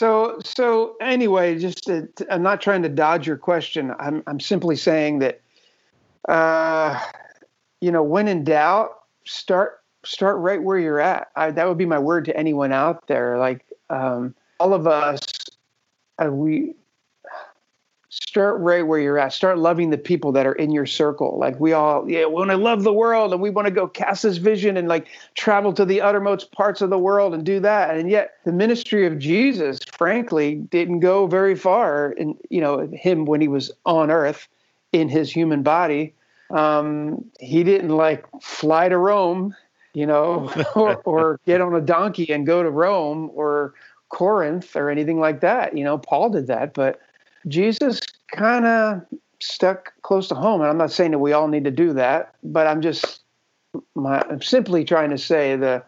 [0.00, 3.92] So, so anyway, just to, to, I'm not trying to dodge your question.
[3.98, 5.42] I'm, I'm simply saying that,
[6.26, 6.98] uh,
[7.82, 8.92] you know, when in doubt,
[9.26, 11.28] start, start right where you're at.
[11.36, 13.36] I, that would be my word to anyone out there.
[13.36, 15.20] Like, um, all of us,
[16.18, 16.76] uh, we,
[18.10, 19.32] start right where you're at.
[19.32, 21.38] Start loving the people that are in your circle.
[21.38, 23.86] Like we all, yeah, we want to love the world and we want to go
[23.86, 27.60] cast this vision and like travel to the uttermost parts of the world and do
[27.60, 27.96] that.
[27.96, 33.26] And yet the ministry of Jesus, frankly, didn't go very far in, you know, him
[33.26, 34.48] when he was on earth
[34.92, 36.12] in his human body.
[36.50, 39.54] Um, he didn't like fly to Rome,
[39.94, 43.74] you know, or, or get on a donkey and go to Rome or
[44.08, 45.78] Corinth or anything like that.
[45.78, 46.98] You know, Paul did that, but
[47.48, 48.00] Jesus
[48.32, 49.02] kind of
[49.40, 50.60] stuck close to home.
[50.60, 53.20] And I'm not saying that we all need to do that, but I'm just
[53.94, 55.82] my, I'm simply trying to say the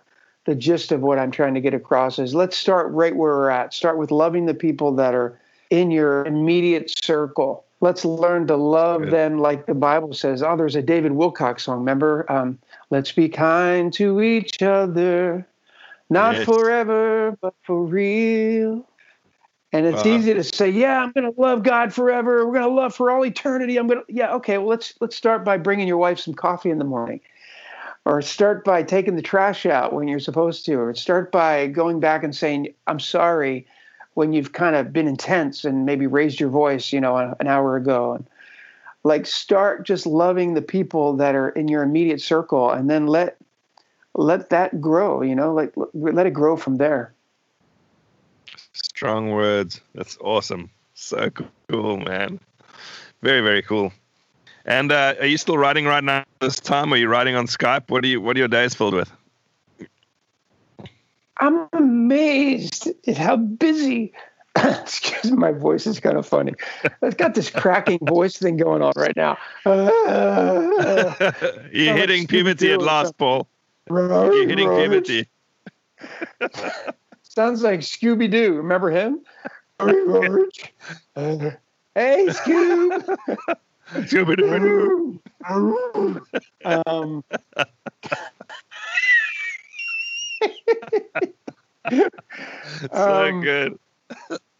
[0.44, 3.50] the gist of what I'm trying to get across is let's start right where we're
[3.50, 3.72] at.
[3.72, 5.38] Start with loving the people that are
[5.70, 7.64] in your immediate circle.
[7.80, 9.12] Let's learn to love Good.
[9.12, 10.42] them like the Bible says.
[10.42, 11.78] Oh, there's a David Wilcox song.
[11.78, 12.30] Remember?
[12.30, 12.58] Um,
[12.90, 15.46] let's be kind to each other,
[16.10, 16.44] not yes.
[16.44, 18.84] forever, but for real.
[19.74, 22.46] And it's uh, easy to say, yeah, I'm going to love God forever.
[22.46, 23.78] We're going to love for all eternity.
[23.78, 24.58] I'm going to, yeah, okay.
[24.58, 27.20] Well, let's let's start by bringing your wife some coffee in the morning,
[28.04, 32.00] or start by taking the trash out when you're supposed to, or start by going
[32.00, 33.66] back and saying, I'm sorry,
[34.12, 37.76] when you've kind of been intense and maybe raised your voice, you know, an hour
[37.76, 38.12] ago.
[38.12, 38.26] And
[39.04, 43.38] like, start just loving the people that are in your immediate circle, and then let
[44.14, 45.22] let that grow.
[45.22, 47.14] You know, like let it grow from there.
[49.02, 49.80] Strong words.
[49.96, 50.70] That's awesome.
[50.94, 51.28] So
[51.68, 52.38] cool, man.
[53.20, 53.92] Very, very cool.
[54.64, 56.94] And uh, are you still writing right now this time?
[56.94, 57.90] Are you writing on Skype?
[57.90, 59.10] What are you what are your days filled with?
[61.40, 64.12] I'm amazed at how busy
[64.56, 66.54] excuse me, my voice is kind of funny.
[67.02, 69.36] I've got this cracking voice thing going on right now.
[69.66, 71.32] Uh,
[71.72, 73.48] You're hitting puberty at last, Paul.
[73.90, 75.26] You're hitting puberty.
[77.34, 78.52] Sounds like Scooby Doo.
[78.52, 79.20] Remember him?
[81.94, 83.16] Hey, Scoob.
[83.94, 85.18] Scooby Doo.
[86.66, 87.24] um,
[92.92, 93.78] so um, good.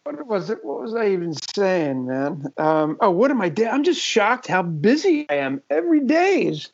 [0.04, 0.64] What was it?
[0.64, 2.54] What was I even saying, man?
[2.56, 3.68] Um, oh, what am I doing?
[3.68, 6.46] I'm just shocked how busy I am every day.
[6.46, 6.70] Is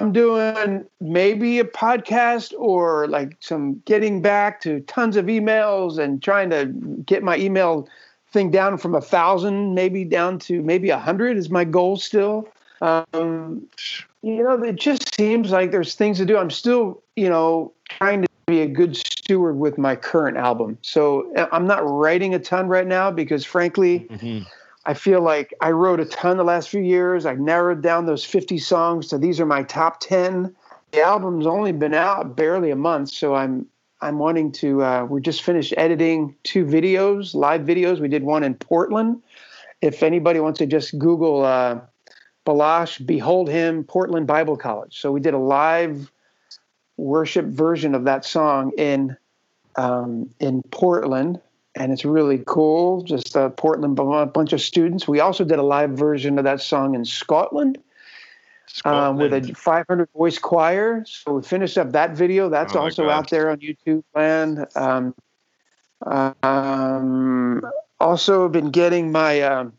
[0.00, 6.22] I'm doing maybe a podcast or like some getting back to tons of emails and
[6.22, 6.66] trying to
[7.04, 7.86] get my email
[8.32, 12.48] thing down from a thousand, maybe down to maybe a hundred is my goal still.
[12.80, 13.66] Um,
[14.22, 16.38] you know, it just seems like there's things to do.
[16.38, 20.78] I'm still, you know, trying to be a good steward with my current album.
[20.82, 24.44] So uh, I'm not writing a ton right now because, frankly, mm-hmm.
[24.86, 27.26] I feel like I wrote a ton the last few years.
[27.26, 30.54] I narrowed down those 50 songs to these are my top 10.
[30.92, 33.66] The album's only been out barely a month, so I'm
[34.02, 34.82] I'm wanting to.
[34.82, 38.00] Uh, we just finished editing two videos, live videos.
[38.00, 39.22] We did one in Portland.
[39.82, 41.80] If anybody wants to just Google uh,
[42.46, 44.98] Baloche, behold him, Portland Bible College.
[44.98, 46.10] So we did a live
[46.96, 49.16] worship version of that song in
[49.76, 51.40] um, in Portland
[51.74, 53.02] and it's really cool.
[53.02, 55.06] Just a Portland, a bunch of students.
[55.06, 57.78] We also did a live version of that song in Scotland,
[58.84, 61.04] um, with a 500 voice choir.
[61.06, 62.48] So we finished up that video.
[62.48, 64.66] That's oh also out there on YouTube land.
[64.74, 65.14] Um,
[66.42, 67.62] um,
[68.00, 69.72] also been getting my um,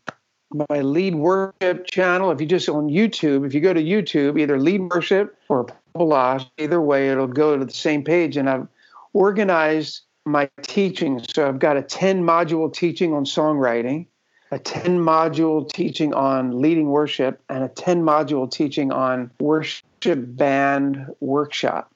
[0.68, 2.30] my lead worship channel.
[2.30, 6.48] If you just on YouTube, if you go to YouTube, either lead worship or Baloche,
[6.58, 8.36] either way, it'll go to the same page.
[8.36, 8.68] And I've
[9.12, 11.20] organized my teaching.
[11.34, 14.06] So I've got a 10 module teaching on songwriting,
[14.50, 21.06] a 10 module teaching on leading worship, and a 10 module teaching on worship band
[21.20, 21.92] workshop.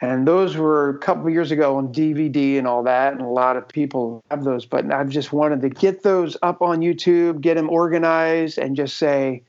[0.00, 3.56] And those were a couple years ago on DVD and all that, and a lot
[3.56, 4.64] of people have those.
[4.64, 8.96] But I've just wanted to get those up on YouTube, get them organized, and just
[8.96, 9.42] say,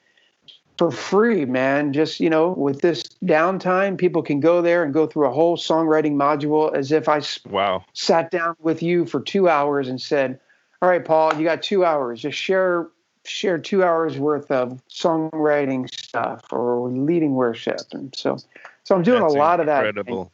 [0.80, 1.92] for free, man.
[1.92, 5.58] Just, you know, with this downtime, people can go there and go through a whole
[5.58, 7.84] songwriting module as if I wow.
[7.92, 10.40] sat down with you for two hours and said,
[10.82, 12.22] All right, Paul, you got two hours.
[12.22, 12.88] Just share
[13.26, 17.82] share two hours worth of songwriting stuff or leading worship.
[17.92, 18.38] And so
[18.86, 19.62] so I'm doing That's a lot incredible.
[19.62, 19.86] of that.
[20.00, 20.32] Incredible.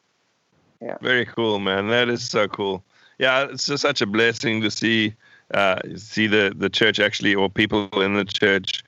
[0.80, 0.98] Yeah.
[1.02, 1.88] Very cool, man.
[1.88, 2.84] That is so cool.
[3.18, 5.16] Yeah, it's just such a blessing to see
[5.56, 8.84] uh, see the the church actually or people in the church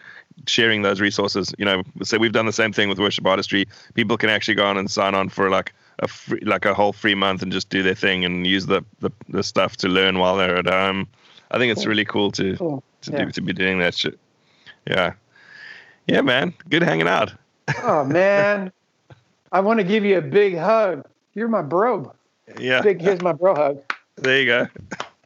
[0.45, 1.53] sharing those resources.
[1.57, 3.67] You know, so we've done the same thing with worship artistry.
[3.93, 6.93] People can actually go on and sign on for like a free, like a whole
[6.93, 10.19] free month and just do their thing and use the the, the stuff to learn
[10.19, 11.07] while they're at home.
[11.51, 12.83] I think it's really cool to cool.
[13.01, 13.25] to yeah.
[13.25, 14.19] do to be doing that shit.
[14.85, 15.13] Yeah,
[16.07, 16.53] yeah, man.
[16.69, 17.33] Good hanging out.
[17.83, 18.71] Oh man,
[19.51, 21.05] I want to give you a big hug.
[21.33, 22.13] You're my bro.
[22.59, 22.81] Yeah.
[22.81, 23.81] Big here's my bro hug.
[24.15, 24.67] There you go.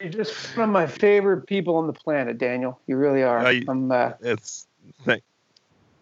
[0.00, 2.80] You're just one of my favorite people on the planet, Daniel.
[2.86, 3.38] You really are.
[3.38, 4.66] Uh, I'm, uh, it's
[5.04, 5.22] thank,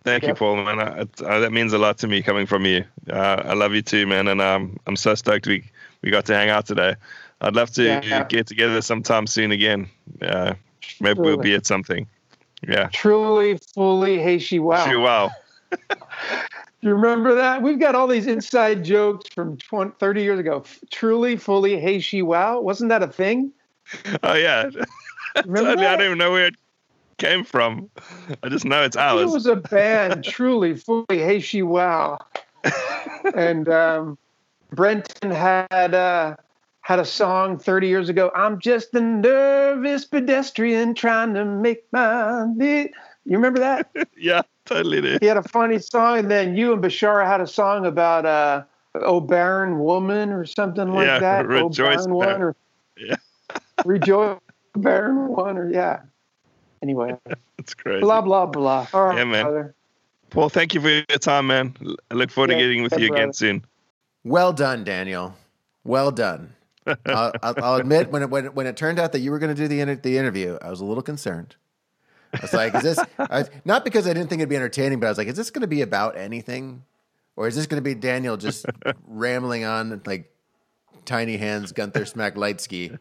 [0.04, 0.80] thank you, Paul, man.
[0.80, 1.06] Uh,
[1.40, 2.84] that means a lot to me coming from you.
[3.10, 5.64] Uh, I love you too, man, and um, I'm so stoked we
[6.02, 6.94] we got to hang out today.
[7.40, 8.24] I'd love to yeah.
[8.24, 9.88] get together sometime soon again.
[10.22, 10.54] Uh,
[11.00, 11.28] maybe Truly.
[11.30, 12.06] we'll be at something.
[12.66, 12.88] Yeah.
[12.92, 14.88] Truly, fully, hey, she wow.
[14.88, 15.30] She wow.
[16.82, 17.62] Do you remember that?
[17.62, 20.64] We've got all these inside jokes from 20, 30 years ago.
[20.90, 22.60] Truly, fully, hey, she, wow.
[22.60, 23.52] Wasn't that a thing?
[24.22, 24.68] Oh yeah.
[25.46, 25.96] Remember I that?
[25.96, 26.56] don't even know where it
[27.18, 27.90] came from.
[28.42, 29.22] I just know it's I ours.
[29.22, 32.18] It was a band, truly, fully, hey, she, wow.
[33.34, 34.18] and um,
[34.72, 36.36] Brenton had uh,
[36.80, 38.30] had a song 30 years ago.
[38.34, 42.44] I'm just a nervous pedestrian trying to make my.
[42.44, 42.92] li-"
[43.24, 43.90] You remember that?
[44.16, 45.18] yeah, totally do.
[45.20, 48.64] he had a funny song, and then you and Bashara had a song about uh,
[48.94, 51.46] "Oh Barren Woman" or something like Yeah, that.
[51.46, 52.56] oh Rejoice, Barren One, or
[52.98, 53.16] Yeah.
[53.84, 54.38] Rejoice,
[54.74, 56.00] Barren One, or yeah.
[56.82, 57.16] Anyway,
[57.58, 58.00] It's crazy.
[58.00, 58.86] blah blah blah.
[58.92, 59.44] All right, Yeah, man.
[59.44, 59.74] brother.
[60.30, 61.74] Paul, thank you for your time, man.
[62.10, 63.64] I look forward Yeah, to getting with yeah, you again soon.
[64.24, 65.34] Well done, Daniel.
[65.84, 66.52] Well done.
[67.06, 69.38] I'll, I'll, I'll admit when it, when it, when it turned out that you were
[69.38, 71.54] going to do the inter- the interview, I was a little concerned.
[72.36, 75.06] I was like, "Is this I, not because I didn't think it'd be entertaining, but
[75.06, 76.82] I was like, is this going to be about anything,
[77.36, 78.66] or is this going to be Daniel just
[79.06, 80.32] rambling on like
[81.04, 82.98] tiny hands, Gunther Smack Lightski?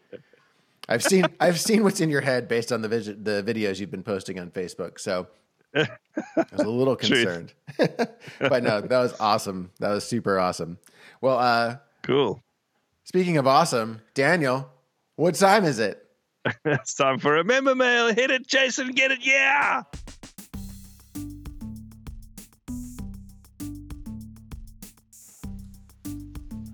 [0.88, 4.02] I've seen I've seen what's in your head based on the the videos you've been
[4.04, 5.00] posting on Facebook.
[5.00, 5.26] So
[5.74, 5.86] I
[6.52, 9.70] was a little concerned, but no, that was awesome.
[9.80, 10.78] That was super awesome.
[11.20, 12.40] Well, uh, Cool.
[13.02, 14.70] Speaking of awesome, Daniel,
[15.16, 16.05] what time is it?
[16.64, 18.12] it's time for a member mail.
[18.12, 18.92] Hit it, Jason.
[18.92, 19.24] Get it.
[19.24, 19.82] Yeah.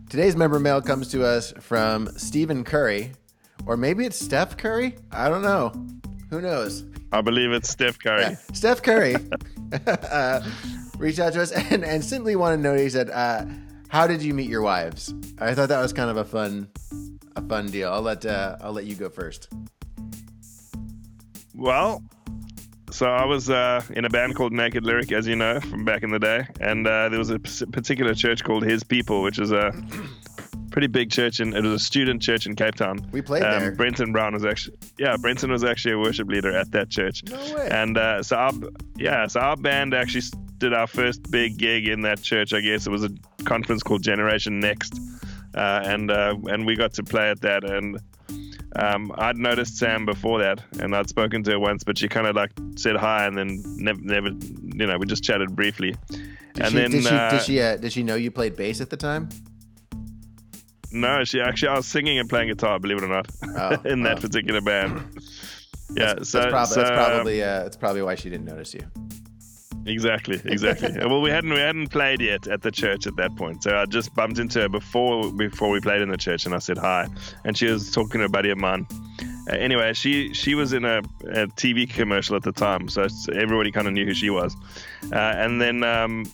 [0.08, 3.12] Today's member mail comes to us from Stephen Curry,
[3.64, 4.96] or maybe it's Steph Curry.
[5.10, 5.72] I don't know.
[6.28, 6.84] Who knows?
[7.12, 8.22] I believe it's Steph Curry.
[8.22, 8.36] Yeah.
[8.52, 9.16] Steph Curry
[9.86, 10.42] uh,
[10.98, 12.76] reached out to us and, and simply wanted to know.
[12.76, 13.46] He said, uh,
[13.88, 16.68] "How did you meet your wives?" I thought that was kind of a fun,
[17.52, 17.92] fun deal.
[17.92, 19.52] I'll let uh, I'll let you go first.
[21.54, 22.02] Well,
[22.90, 26.02] so I was uh, in a band called Naked Lyric, as you know, from back
[26.02, 29.52] in the day, and uh, there was a particular church called His People, which is
[29.52, 29.70] a
[30.70, 33.06] pretty big church, and it was a student church in Cape Town.
[33.12, 33.72] We played um, there.
[33.72, 37.22] Brenton Brown was actually, yeah, Brenton was actually a worship leader at that church.
[37.28, 37.68] No way.
[37.70, 38.52] And uh, so our,
[38.96, 40.24] yeah, so our band actually
[40.56, 42.54] did our first big gig in that church.
[42.54, 43.10] I guess it was a
[43.44, 44.98] conference called Generation Next,
[45.54, 47.64] uh, and uh, and we got to play at that.
[47.64, 47.98] And
[48.76, 52.26] um, I'd noticed Sam before that, and I'd spoken to her once, but she kind
[52.26, 55.94] of like said hi, and then never, never, you know, we just chatted briefly.
[56.54, 58.56] Did and she, then did she uh, did she uh, did she know you played
[58.56, 59.28] bass at the time?
[60.92, 63.26] no, she actually I was singing and playing guitar, believe it or not,
[63.56, 64.20] Oh, in that oh.
[64.20, 65.20] particular band.
[65.94, 68.82] Yeah, so that's, prob- so, that's probably uh, that's probably why she didn't notice you.
[69.86, 70.90] Exactly, exactly.
[70.98, 73.86] well, we hadn't we hadn't played yet at the church at that point, so I
[73.86, 77.08] just bumped into her before before we played in the church, and I said hi,
[77.44, 78.86] and she was talking to a buddy of mine.
[79.50, 83.72] Uh, anyway, she she was in a, a TV commercial at the time, so everybody
[83.72, 84.56] kind of knew who she was.
[85.12, 86.24] Uh, and then um,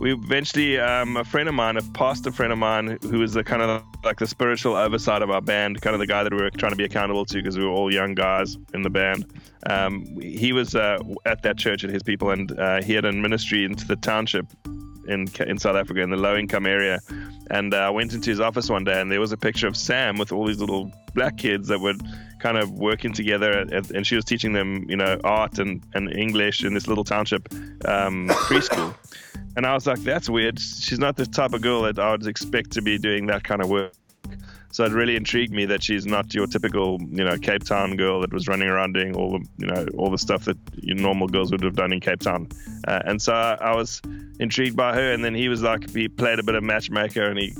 [0.00, 3.44] we eventually, um, a friend of mine, a pastor friend of mine, who was the
[3.44, 6.40] kind of like the spiritual oversight of our band, kind of the guy that we
[6.40, 9.32] were trying to be accountable to because we were all young guys in the band.
[9.68, 13.12] Um, he was uh, at that church at his people, and uh, he had a
[13.12, 14.46] ministry into the township
[15.08, 17.00] in in South Africa in the low income area.
[17.50, 19.76] And uh, I went into his office one day, and there was a picture of
[19.76, 21.94] Sam with all these little black kids that were
[22.42, 26.64] kind of working together, and, she was teaching them, you know, art and, and English
[26.64, 27.48] in this little township
[27.84, 28.94] um, preschool.
[29.56, 30.58] And I was like, that's weird.
[30.58, 33.62] She's not the type of girl that I would expect to be doing that kind
[33.62, 33.92] of work.
[34.72, 38.22] So it really intrigued me that she's not your typical, you know, Cape Town girl
[38.22, 41.52] that was running around doing all the, you know, all the stuff that normal girls
[41.52, 42.48] would have done in Cape Town.
[42.88, 44.00] Uh, and so I was
[44.40, 45.12] intrigued by her.
[45.12, 47.54] And then he was like, he played a bit of matchmaker and he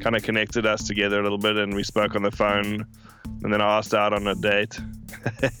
[0.00, 1.56] kind of connected us together a little bit.
[1.56, 2.86] And we spoke on the phone.
[3.42, 4.78] And then I asked out on a date.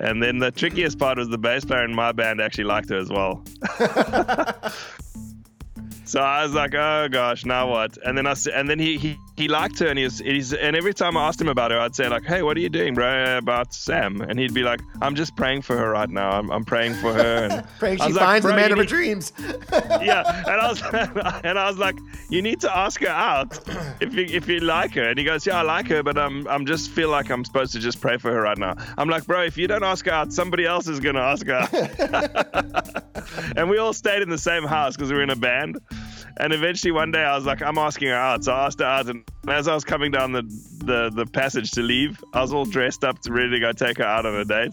[0.00, 2.98] and then the trickiest part was the bass player in my band actually liked her
[2.98, 3.44] as well.
[6.06, 7.98] So I was like, oh gosh, now what?
[8.04, 10.94] And then I and then he he, he liked her, and he's he's and every
[10.94, 13.38] time I asked him about her, I'd say like, hey, what are you doing, bro,
[13.38, 14.20] about Sam?
[14.20, 16.30] And he'd be like, I'm just praying for her right now.
[16.30, 17.48] I'm, I'm praying for her.
[17.50, 19.32] And Praying she like, finds the man of her dreams.
[20.00, 20.80] yeah, and I was
[21.44, 21.96] and I was like,
[22.30, 23.58] you need to ask her out
[24.00, 25.08] if you if you like her.
[25.08, 27.72] And he goes, yeah, I like her, but I'm I'm just feel like I'm supposed
[27.72, 28.76] to just pray for her right now.
[28.96, 31.68] I'm like, bro, if you don't ask her out, somebody else is gonna ask her.
[33.56, 35.80] and we all stayed in the same house because we were in a band.
[36.38, 38.44] And eventually one day I was like, I'm asking her out.
[38.44, 40.42] So I asked her out, and as I was coming down the,
[40.84, 43.98] the, the passage to leave, I was all dressed up to ready to go take
[43.98, 44.72] her out on a date.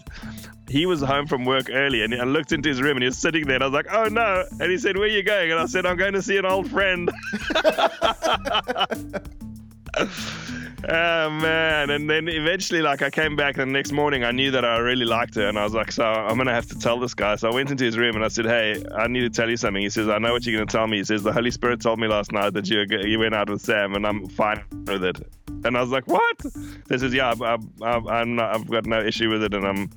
[0.68, 3.18] He was home from work early, and I looked into his room, and he was
[3.18, 5.50] sitting there, and I was like, "Oh no!" And he said, "Where are you going?"
[5.50, 7.10] And I said, "I'm going to see an old friend."
[10.88, 11.90] Oh man!
[11.90, 14.24] And then eventually, like, I came back the next morning.
[14.24, 16.66] I knew that I really liked her, and I was like, "So I'm gonna have
[16.66, 19.06] to tell this guy." So I went into his room and I said, "Hey, I
[19.06, 21.04] need to tell you something." He says, "I know what you're gonna tell me." He
[21.04, 23.94] says, "The Holy Spirit told me last night that you you went out with Sam,
[23.94, 25.18] and I'm fine with it."
[25.64, 26.42] And I was like, "What?"
[26.90, 29.90] He says, "Yeah, I, I, I'm not, I've got no issue with it, and I'm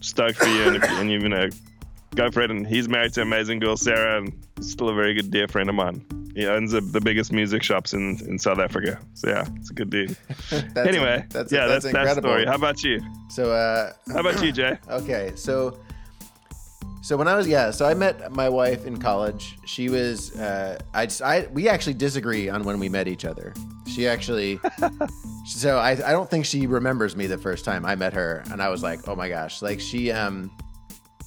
[0.00, 1.48] stoked for you, and, and you know,
[2.14, 5.14] go for it." And he's married to an amazing girl, Sarah, and still a very
[5.14, 6.04] good dear friend of mine.
[6.34, 9.00] He owns the, the biggest music shops in, in South Africa.
[9.14, 10.16] So yeah, it's a good dude.
[10.50, 12.44] That's anyway, that's, yeah, that's, that's, that story.
[12.44, 13.00] How about you?
[13.28, 14.78] So, uh, How about you, Jay?
[14.88, 15.78] Okay, so
[17.02, 19.58] so when I was yeah, so I met my wife in college.
[19.66, 23.52] She was uh, I I we actually disagree on when we met each other.
[23.86, 24.58] She actually
[25.46, 28.62] so I I don't think she remembers me the first time I met her, and
[28.62, 30.50] I was like, oh my gosh, like she um.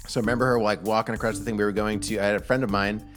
[0.08, 2.20] So I remember her like walking across the thing we were going to.
[2.20, 3.08] I had a friend of mine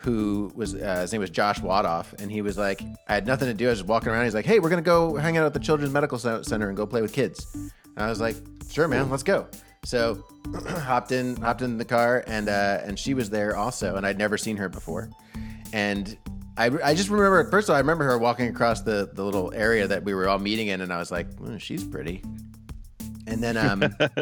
[0.00, 3.48] who was uh, his name was Josh Wadoff, and he was like, I had nothing
[3.48, 3.66] to do.
[3.66, 4.24] I was just walking around.
[4.24, 6.86] He's like, Hey, we're gonna go hang out at the Children's Medical Center and go
[6.86, 7.46] play with kids.
[7.54, 8.36] And I was like,
[8.70, 9.46] Sure, man, let's go.
[9.84, 10.24] So
[10.66, 14.18] hopped in, hopped in the car, and uh, and she was there also, and I'd
[14.18, 15.10] never seen her before.
[15.74, 16.16] And
[16.56, 19.52] I, I just remember first of all, I remember her walking across the the little
[19.54, 22.22] area that we were all meeting in, and I was like, "Oh, she's pretty.
[23.26, 23.84] And then um.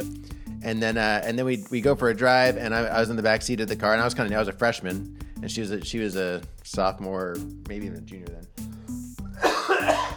[0.63, 3.11] And then, uh, and then we we go for a drive, and I, I was
[3.11, 4.53] in the back seat of the car, and I was kind of I was a
[4.53, 5.17] freshman,
[5.49, 7.35] and she was a, she was a sophomore,
[7.71, 8.67] maybe even a junior then.
[9.43, 10.15] I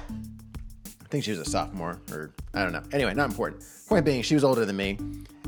[1.10, 2.84] think she was a sophomore, or I don't know.
[2.92, 3.64] Anyway, not important.
[3.88, 4.98] Point being, she was older than me,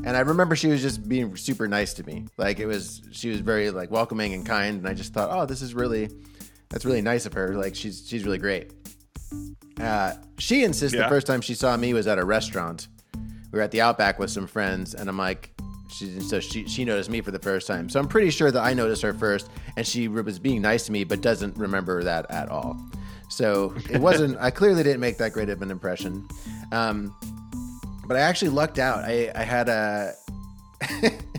[0.04, 2.24] and I remember she was just being super nice to me.
[2.38, 5.44] Like it was, she was very like welcoming and kind, and I just thought, oh,
[5.44, 6.08] this is really,
[6.70, 7.54] that's really nice of her.
[7.56, 8.72] Like she's she's really great.
[9.78, 11.02] Uh, she insists Yeah.
[11.02, 12.88] the first time she saw me was at a restaurant.
[13.52, 15.53] We were at the Outback with some friends, and I'm like,
[15.88, 17.88] she, so she she noticed me for the first time.
[17.88, 20.92] So I'm pretty sure that I noticed her first, and she was being nice to
[20.92, 22.76] me, but doesn't remember that at all.
[23.28, 24.36] So it wasn't.
[24.40, 26.26] I clearly didn't make that great of an impression.
[26.72, 27.14] Um,
[28.06, 29.04] but I actually lucked out.
[29.04, 30.14] I I had a.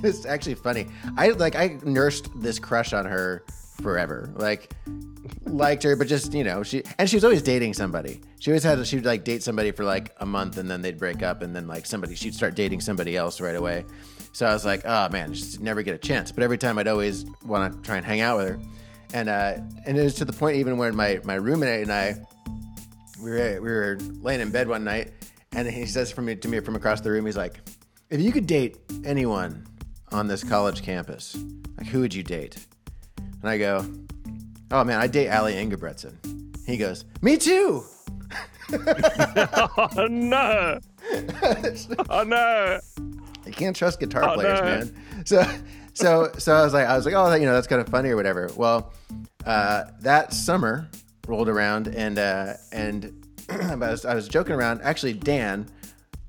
[0.03, 0.87] it's actually funny.
[1.17, 3.43] I like I nursed this crush on her
[3.81, 4.31] forever.
[4.35, 4.73] Like
[5.45, 8.21] liked her, but just you know she and she was always dating somebody.
[8.39, 10.97] She always had she would like date somebody for like a month and then they'd
[10.97, 13.85] break up and then like somebody she'd start dating somebody else right away.
[14.35, 16.29] So I was like, oh man, just never get a chance.
[16.29, 18.59] But every time I'd always want to try and hang out with her,
[19.13, 19.53] and uh,
[19.85, 22.15] and it was to the point even when my my roommate and I
[23.23, 25.13] we were we were laying in bed one night
[25.53, 27.61] and he says from me to me from across the room, he's like,
[28.09, 28.75] if you could date
[29.05, 29.65] anyone
[30.11, 31.37] on this college campus,
[31.77, 32.57] like who would you date?
[33.41, 33.89] And I go,
[34.69, 36.57] oh man, I date Ali Ingebretson.
[36.67, 37.85] He goes, me too.
[38.73, 40.79] Oh no!
[42.09, 42.79] Oh no!
[43.45, 44.65] You can't trust guitar Oh, players, no.
[44.65, 45.23] man.
[45.25, 45.43] So,
[45.93, 48.09] so, so I was like, I was like, oh, you know, that's kind of funny
[48.09, 48.49] or whatever.
[48.55, 48.91] Well,
[49.45, 50.89] uh, that summer
[51.27, 54.81] rolled around, and uh, and I was, I was joking around.
[54.81, 55.67] Actually, Dan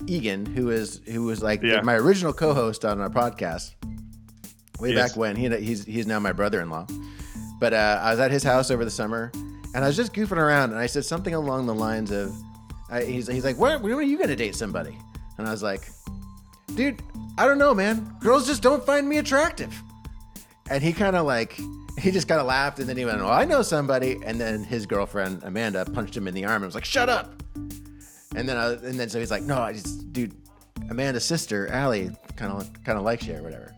[0.07, 1.81] Egan, who is who was like Yeah.
[1.81, 3.73] my original co-host on our podcast
[4.79, 5.11] way Yes.
[5.11, 5.37] back when.
[5.37, 6.87] He he's he's now my brother-in-law.
[7.59, 9.33] But uh, I was at his house over the summer,
[9.75, 12.31] and I was just goofing around, and I said something along the lines of,
[12.91, 14.97] I, he's he's like, when, when are you gonna date somebody?
[15.39, 15.89] And I was like,
[16.77, 17.03] dude,
[17.39, 18.15] I don't know, man.
[18.21, 19.75] Girls just don't find me attractive.
[20.71, 21.59] And he kind of like,
[21.99, 24.63] he just kind of laughed, and then he went, "Well, I know somebody." And then
[24.63, 27.43] his girlfriend Amanda punched him in the arm and was like, "Shut up!"
[28.35, 30.35] And then, I, and then so he's like, "No, I just, dude,
[30.91, 33.73] Amanda's sister Allie kind of kind of likes you or whatever."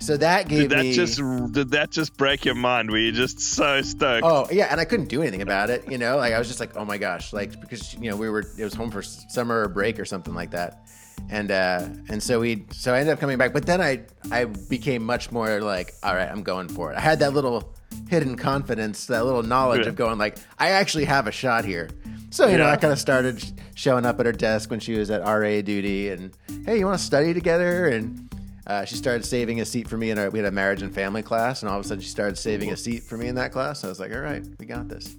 [0.00, 1.20] So that gave Did that me just
[1.52, 2.90] did that just break your mind?
[2.90, 4.24] Were you just so stoked?
[4.24, 5.90] Oh yeah, and I couldn't do anything about it.
[5.90, 8.30] You know, like I was just like, oh my gosh, like because you know we
[8.30, 10.86] were it was home for summer break or something like that,
[11.30, 13.52] and uh, and so we so I ended up coming back.
[13.52, 16.96] But then I I became much more like, all right, I'm going for it.
[16.96, 17.74] I had that little
[18.08, 19.88] hidden confidence, that little knowledge Yeah.
[19.90, 21.88] of going like, I actually have a shot here.
[22.30, 23.42] So you know, I kind of started
[23.74, 26.32] showing up at her desk when she was at RA duty, and
[26.66, 27.88] hey, you want to study together?
[27.88, 28.28] And
[28.66, 30.94] uh, she started saving a seat for me in our we had a marriage and
[30.94, 33.34] family class, and all of a sudden she started saving a seat for me in
[33.36, 33.82] that class.
[33.82, 35.16] I was like, all right, we got this.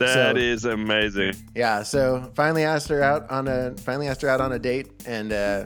[0.00, 1.34] That so- is amazing.
[1.54, 4.88] Yeah, so finally asked her out on a finally asked her out on a date,
[5.06, 5.64] and uh,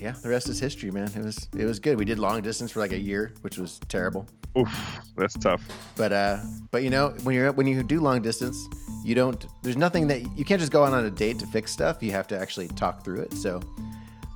[0.00, 1.10] yeah, the rest is history, man.
[1.16, 1.96] It was it was good.
[1.98, 4.26] We did long distance for like a year, which was terrible.
[4.58, 5.62] Oof, that's tough.
[5.96, 6.38] But uh,
[6.70, 8.68] but you know when you're when you do long distance,
[9.04, 9.46] you don't.
[9.62, 12.02] There's nothing that you can't just go out on a date to fix stuff.
[12.02, 13.32] You have to actually talk through it.
[13.34, 13.60] So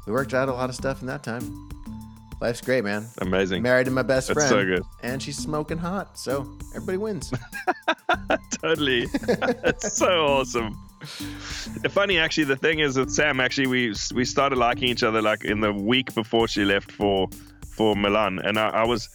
[0.06, 1.65] we worked out a lot of stuff in that time.
[2.40, 3.06] Life's great, man.
[3.18, 3.62] Amazing.
[3.62, 4.82] Married to my best That's friend, so good.
[5.02, 6.18] and she's smoking hot.
[6.18, 7.32] So everybody wins.
[8.60, 9.06] totally.
[9.06, 10.78] That's so awesome.
[11.82, 13.40] The funny, actually, the thing is with Sam.
[13.40, 17.28] Actually, we we started liking each other like in the week before she left for
[17.74, 19.08] for Milan, and I, I was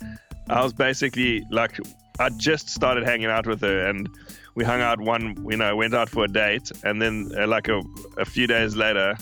[0.50, 1.78] I was basically like
[2.20, 4.10] I just started hanging out with her, and
[4.56, 7.68] we hung out one, you know, went out for a date, and then uh, like
[7.68, 7.82] a,
[8.18, 9.16] a few days later,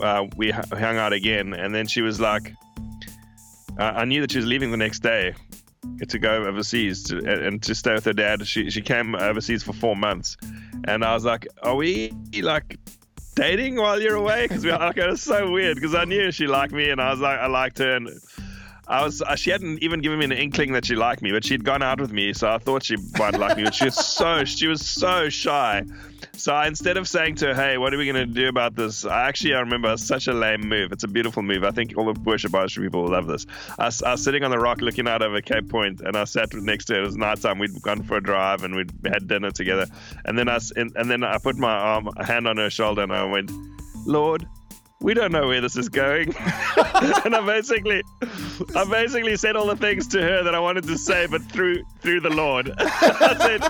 [0.00, 2.52] uh, we hu- hung out again, and then she was like,
[3.78, 5.34] uh, I knew that she was leaving the next day
[6.08, 8.46] to go overseas to, and to stay with her dad.
[8.46, 10.36] She she came overseas for four months,
[10.84, 12.78] and I was like, "Are we like
[13.34, 16.30] dating while you're away?" Because we are like it was so weird because I knew
[16.30, 18.10] she liked me, and I was like, I liked her, and
[18.86, 21.44] I was uh, she hadn't even given me an inkling that she liked me, but
[21.44, 23.64] she'd gone out with me, so I thought she might like me.
[23.64, 25.82] But she was so she was so shy.
[26.42, 28.74] So I, instead of saying to her, "Hey, what are we going to do about
[28.74, 30.90] this?" I actually I remember such a lame move.
[30.90, 31.62] It's a beautiful move.
[31.62, 33.46] I think all the worship artistry people will love this.
[33.78, 36.52] I, I was sitting on the rock looking out over Cape Point, and I sat
[36.52, 37.02] next to her.
[37.02, 37.60] It was nighttime.
[37.60, 39.86] We'd gone for a drive and we'd had dinner together.
[40.24, 43.12] And then I and, and then I put my arm, hand on her shoulder, and
[43.12, 43.52] I went,
[44.04, 44.44] "Lord."
[45.00, 46.28] We don't know where this is going,
[47.24, 48.04] and I basically,
[48.76, 51.82] I basically said all the things to her that I wanted to say, but through
[52.02, 52.72] through the Lord.
[52.78, 53.62] I said,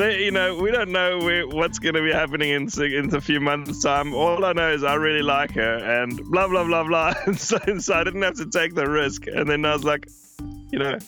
[0.00, 3.20] they, you know, we don't know where, what's going to be happening in in a
[3.20, 4.14] few months' time.
[4.14, 7.14] All I know is I really like her, and blah blah blah blah.
[7.26, 9.26] And so, and so I didn't have to take the risk.
[9.26, 10.08] And then I was like,
[10.72, 10.98] you know,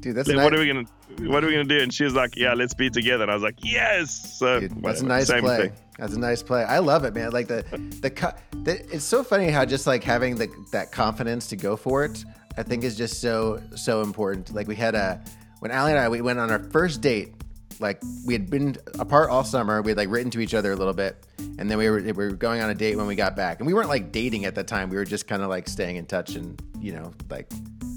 [0.00, 0.44] Dude, that's "Then nice.
[0.44, 0.84] what are we gonna
[1.30, 1.80] what are we gonna do?
[1.80, 3.22] And she was like, yeah, let's be together.
[3.22, 4.38] And I was like, yes.
[4.38, 5.56] So Dude, that's a nice play.
[5.68, 5.72] thing.
[5.98, 6.64] That's a nice play.
[6.64, 7.30] I love it, man.
[7.30, 7.64] Like the
[8.00, 8.32] the, co-
[8.64, 12.24] the it's so funny how just like having the that confidence to go for it,
[12.56, 14.54] I think is just so so important.
[14.54, 15.22] Like we had a
[15.60, 17.32] when Allie and I we went on our first date.
[17.80, 19.82] Like we had been apart all summer.
[19.82, 21.26] We had like written to each other a little bit,
[21.58, 23.60] and then we were we were going on a date when we got back.
[23.60, 24.90] And we weren't like dating at the time.
[24.90, 27.50] We were just kind of like staying in touch, and you know, like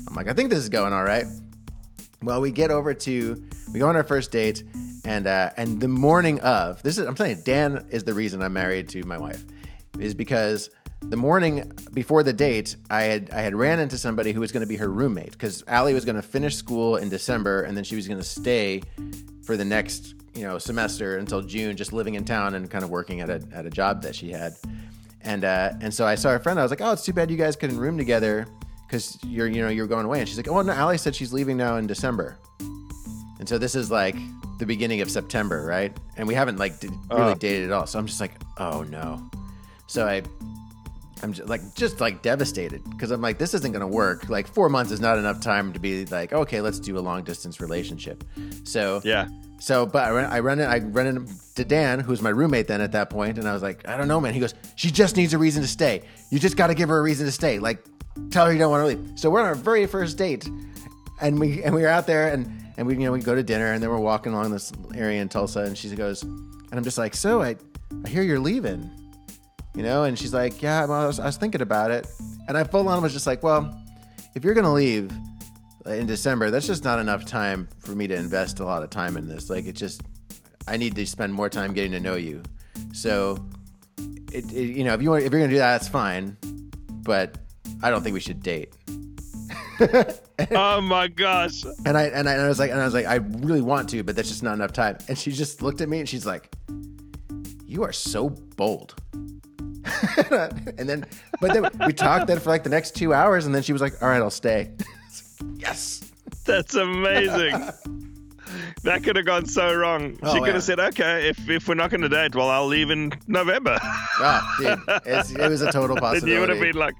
[0.07, 1.25] I'm like I think this is going all right.
[2.23, 4.63] Well, we get over to we go on our first date,
[5.05, 8.53] and uh, and the morning of this is I'm you, Dan is the reason I'm
[8.53, 9.43] married to my wife,
[9.99, 10.69] is because
[11.01, 14.61] the morning before the date, I had I had ran into somebody who was going
[14.61, 17.83] to be her roommate because Allie was going to finish school in December, and then
[17.83, 18.81] she was going to stay
[19.47, 22.91] for the next you know semester until June, just living in town and kind of
[22.91, 24.53] working at a at a job that she had.
[25.21, 26.59] And uh, and so I saw her friend.
[26.59, 28.45] I was like, oh, it's too bad you guys couldn't room together
[28.85, 30.19] because you're you know you're going away.
[30.19, 32.37] And she's like, oh no, Allie said she's leaving now in December.
[33.39, 34.15] And so this is like
[34.59, 35.95] the beginning of September, right?
[36.17, 37.35] And we haven't like d- really Uh.
[37.35, 37.87] dated at all.
[37.87, 39.21] So I'm just like, oh no.
[39.87, 40.21] So I,
[41.23, 44.29] I'm just like just like devastated because I'm like, this isn't gonna work.
[44.29, 47.23] Like four months is not enough time to be like, okay, let's do a long
[47.23, 48.23] distance relationship.
[48.63, 49.27] So Yeah.
[49.59, 50.65] so, but I run, I run it.
[50.65, 53.87] I run into Dan, who's my roommate then at that point, and I was like,
[53.87, 54.33] I don't know, man.
[54.33, 56.03] He goes, she just needs a reason to stay.
[56.29, 57.57] You just got to give her a reason to stay.
[57.57, 57.83] Like,
[58.29, 59.19] tell her you don't want to leave.
[59.19, 60.47] So we're on our very first date,
[61.21, 63.41] and we and we were out there, and and we you know we go to
[63.43, 66.83] dinner, and then we're walking along this area in Tulsa, and she goes, and I'm
[66.83, 67.55] just like, so I,
[68.05, 68.89] I hear you're leaving,
[69.77, 72.07] you know, and she's like, yeah, well, I was, I was thinking about it,
[72.47, 73.79] and I full on was just like, well,
[74.33, 75.11] if you're gonna leave
[75.85, 78.89] uh, in December, that's just not enough time for me to invest a lot of
[78.89, 79.51] time in this.
[79.51, 80.01] Like, it just,
[80.67, 82.41] I need to spend more time getting to know you.
[82.91, 83.37] So,
[84.33, 86.35] it, it you know, if you want, if you're gonna do that, that's fine.
[87.03, 87.37] But
[87.83, 88.73] I don't think we should date.
[90.51, 91.63] Oh my gosh.
[91.83, 93.89] And I and I, and I was like, and I was like, I really want
[93.89, 94.99] to, but that's just not enough time.
[95.07, 96.55] And she just looked at me and she's like,
[97.65, 98.93] "You are so bold."
[100.77, 101.05] and then,
[101.39, 103.81] but then we talked then for like the next two hours, and then she was
[103.81, 104.69] like, "All right, I'll stay."
[105.57, 106.03] yes.
[106.45, 107.51] That's amazing.
[108.83, 110.17] that could have gone so wrong.
[110.23, 110.53] Oh, she could yeah.
[110.53, 113.77] have said, "Okay, if if we're not going to date, well, I'll leave in November."
[113.81, 116.31] Oh, dude, it was a total then possibility.
[116.31, 116.95] you would have been like,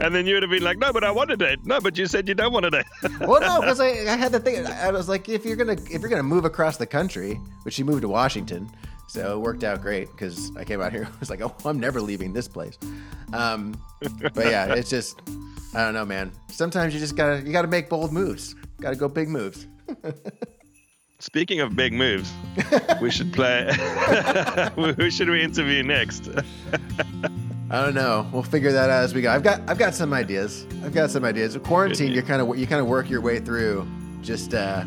[0.00, 1.98] and then you would have been like, "No, but I want to date." No, but
[1.98, 2.86] you said you don't want to date.
[3.20, 4.66] well, no, because I, I had to think.
[4.66, 7.82] I was like, if you're gonna if you're gonna move across the country, which she
[7.82, 8.70] moved to Washington,
[9.08, 11.08] so it worked out great because I came out here.
[11.12, 12.78] I was like, oh, I'm never leaving this place.
[13.32, 13.74] Um,
[14.34, 15.20] but yeah, it's just
[15.74, 16.30] I don't know, man.
[16.48, 18.54] Sometimes you just gotta you gotta make bold moves.
[18.80, 19.66] Gotta go big moves.
[21.20, 22.32] Speaking of big moves,
[23.00, 23.68] we should play.
[24.96, 26.28] Who should we interview next?
[27.70, 28.26] I don't know.
[28.32, 29.30] We'll figure that out as we go.
[29.30, 30.64] I've got I've got some ideas.
[30.84, 31.54] I've got some ideas.
[31.54, 33.86] With quarantine, you kind of you kind of work your way through.
[34.22, 34.84] Just uh,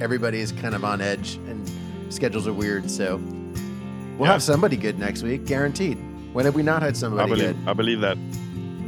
[0.00, 1.38] everybody's kind of on edge
[2.10, 2.90] schedules are weird.
[2.90, 3.16] So
[4.18, 4.32] we'll Yeah.
[4.32, 5.98] have somebody good next week, guaranteed.
[6.32, 7.56] When have we not had I somebody believe.
[7.56, 7.68] good?
[7.68, 8.18] I believe that.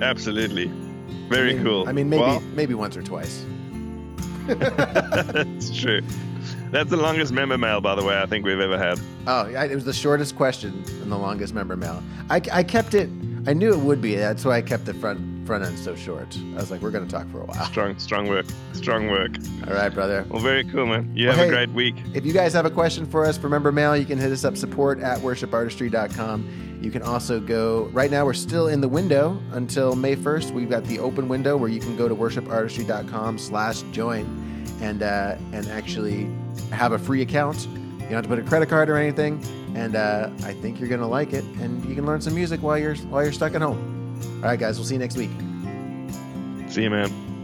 [0.02, 0.70] Absolutely.
[1.28, 1.88] Very I mean, cool.
[1.88, 3.44] I mean, maybe Well, maybe once or twice.
[4.46, 6.00] that's true.
[6.70, 8.98] That's the longest member mail, by the way, I think we've ever had.
[9.26, 12.02] Oh, I, it was the shortest question and the longest member mail.
[12.30, 13.08] I, I kept it.
[13.46, 14.16] I knew it would be.
[14.16, 16.36] That's why I kept the front front end so short.
[16.54, 17.64] I was like, we're gonna talk for a while.
[17.66, 19.36] Strong, strong work, strong work.
[19.66, 20.26] All right, brother.
[20.28, 21.10] Well, very cool, man.
[21.14, 21.94] You well, have hey, a great week.
[22.14, 23.96] If you guys have a question for us, remember mail.
[23.96, 26.80] You can hit us up support at worshipartistry.com.
[26.82, 28.24] You can also go right now.
[28.24, 30.52] We're still in the window until May first.
[30.52, 34.46] We've got the open window where you can go to worshipartistry.com/slash/join
[34.80, 36.28] and uh, and actually
[36.70, 37.66] have a free account.
[37.66, 39.42] You don't have to put a credit card or anything,
[39.74, 41.44] and uh, I think you're gonna like it.
[41.60, 43.95] And you can learn some music while you're while you're stuck at home.
[44.36, 45.30] All right, guys, we'll see you next week.
[46.68, 47.35] See you, man.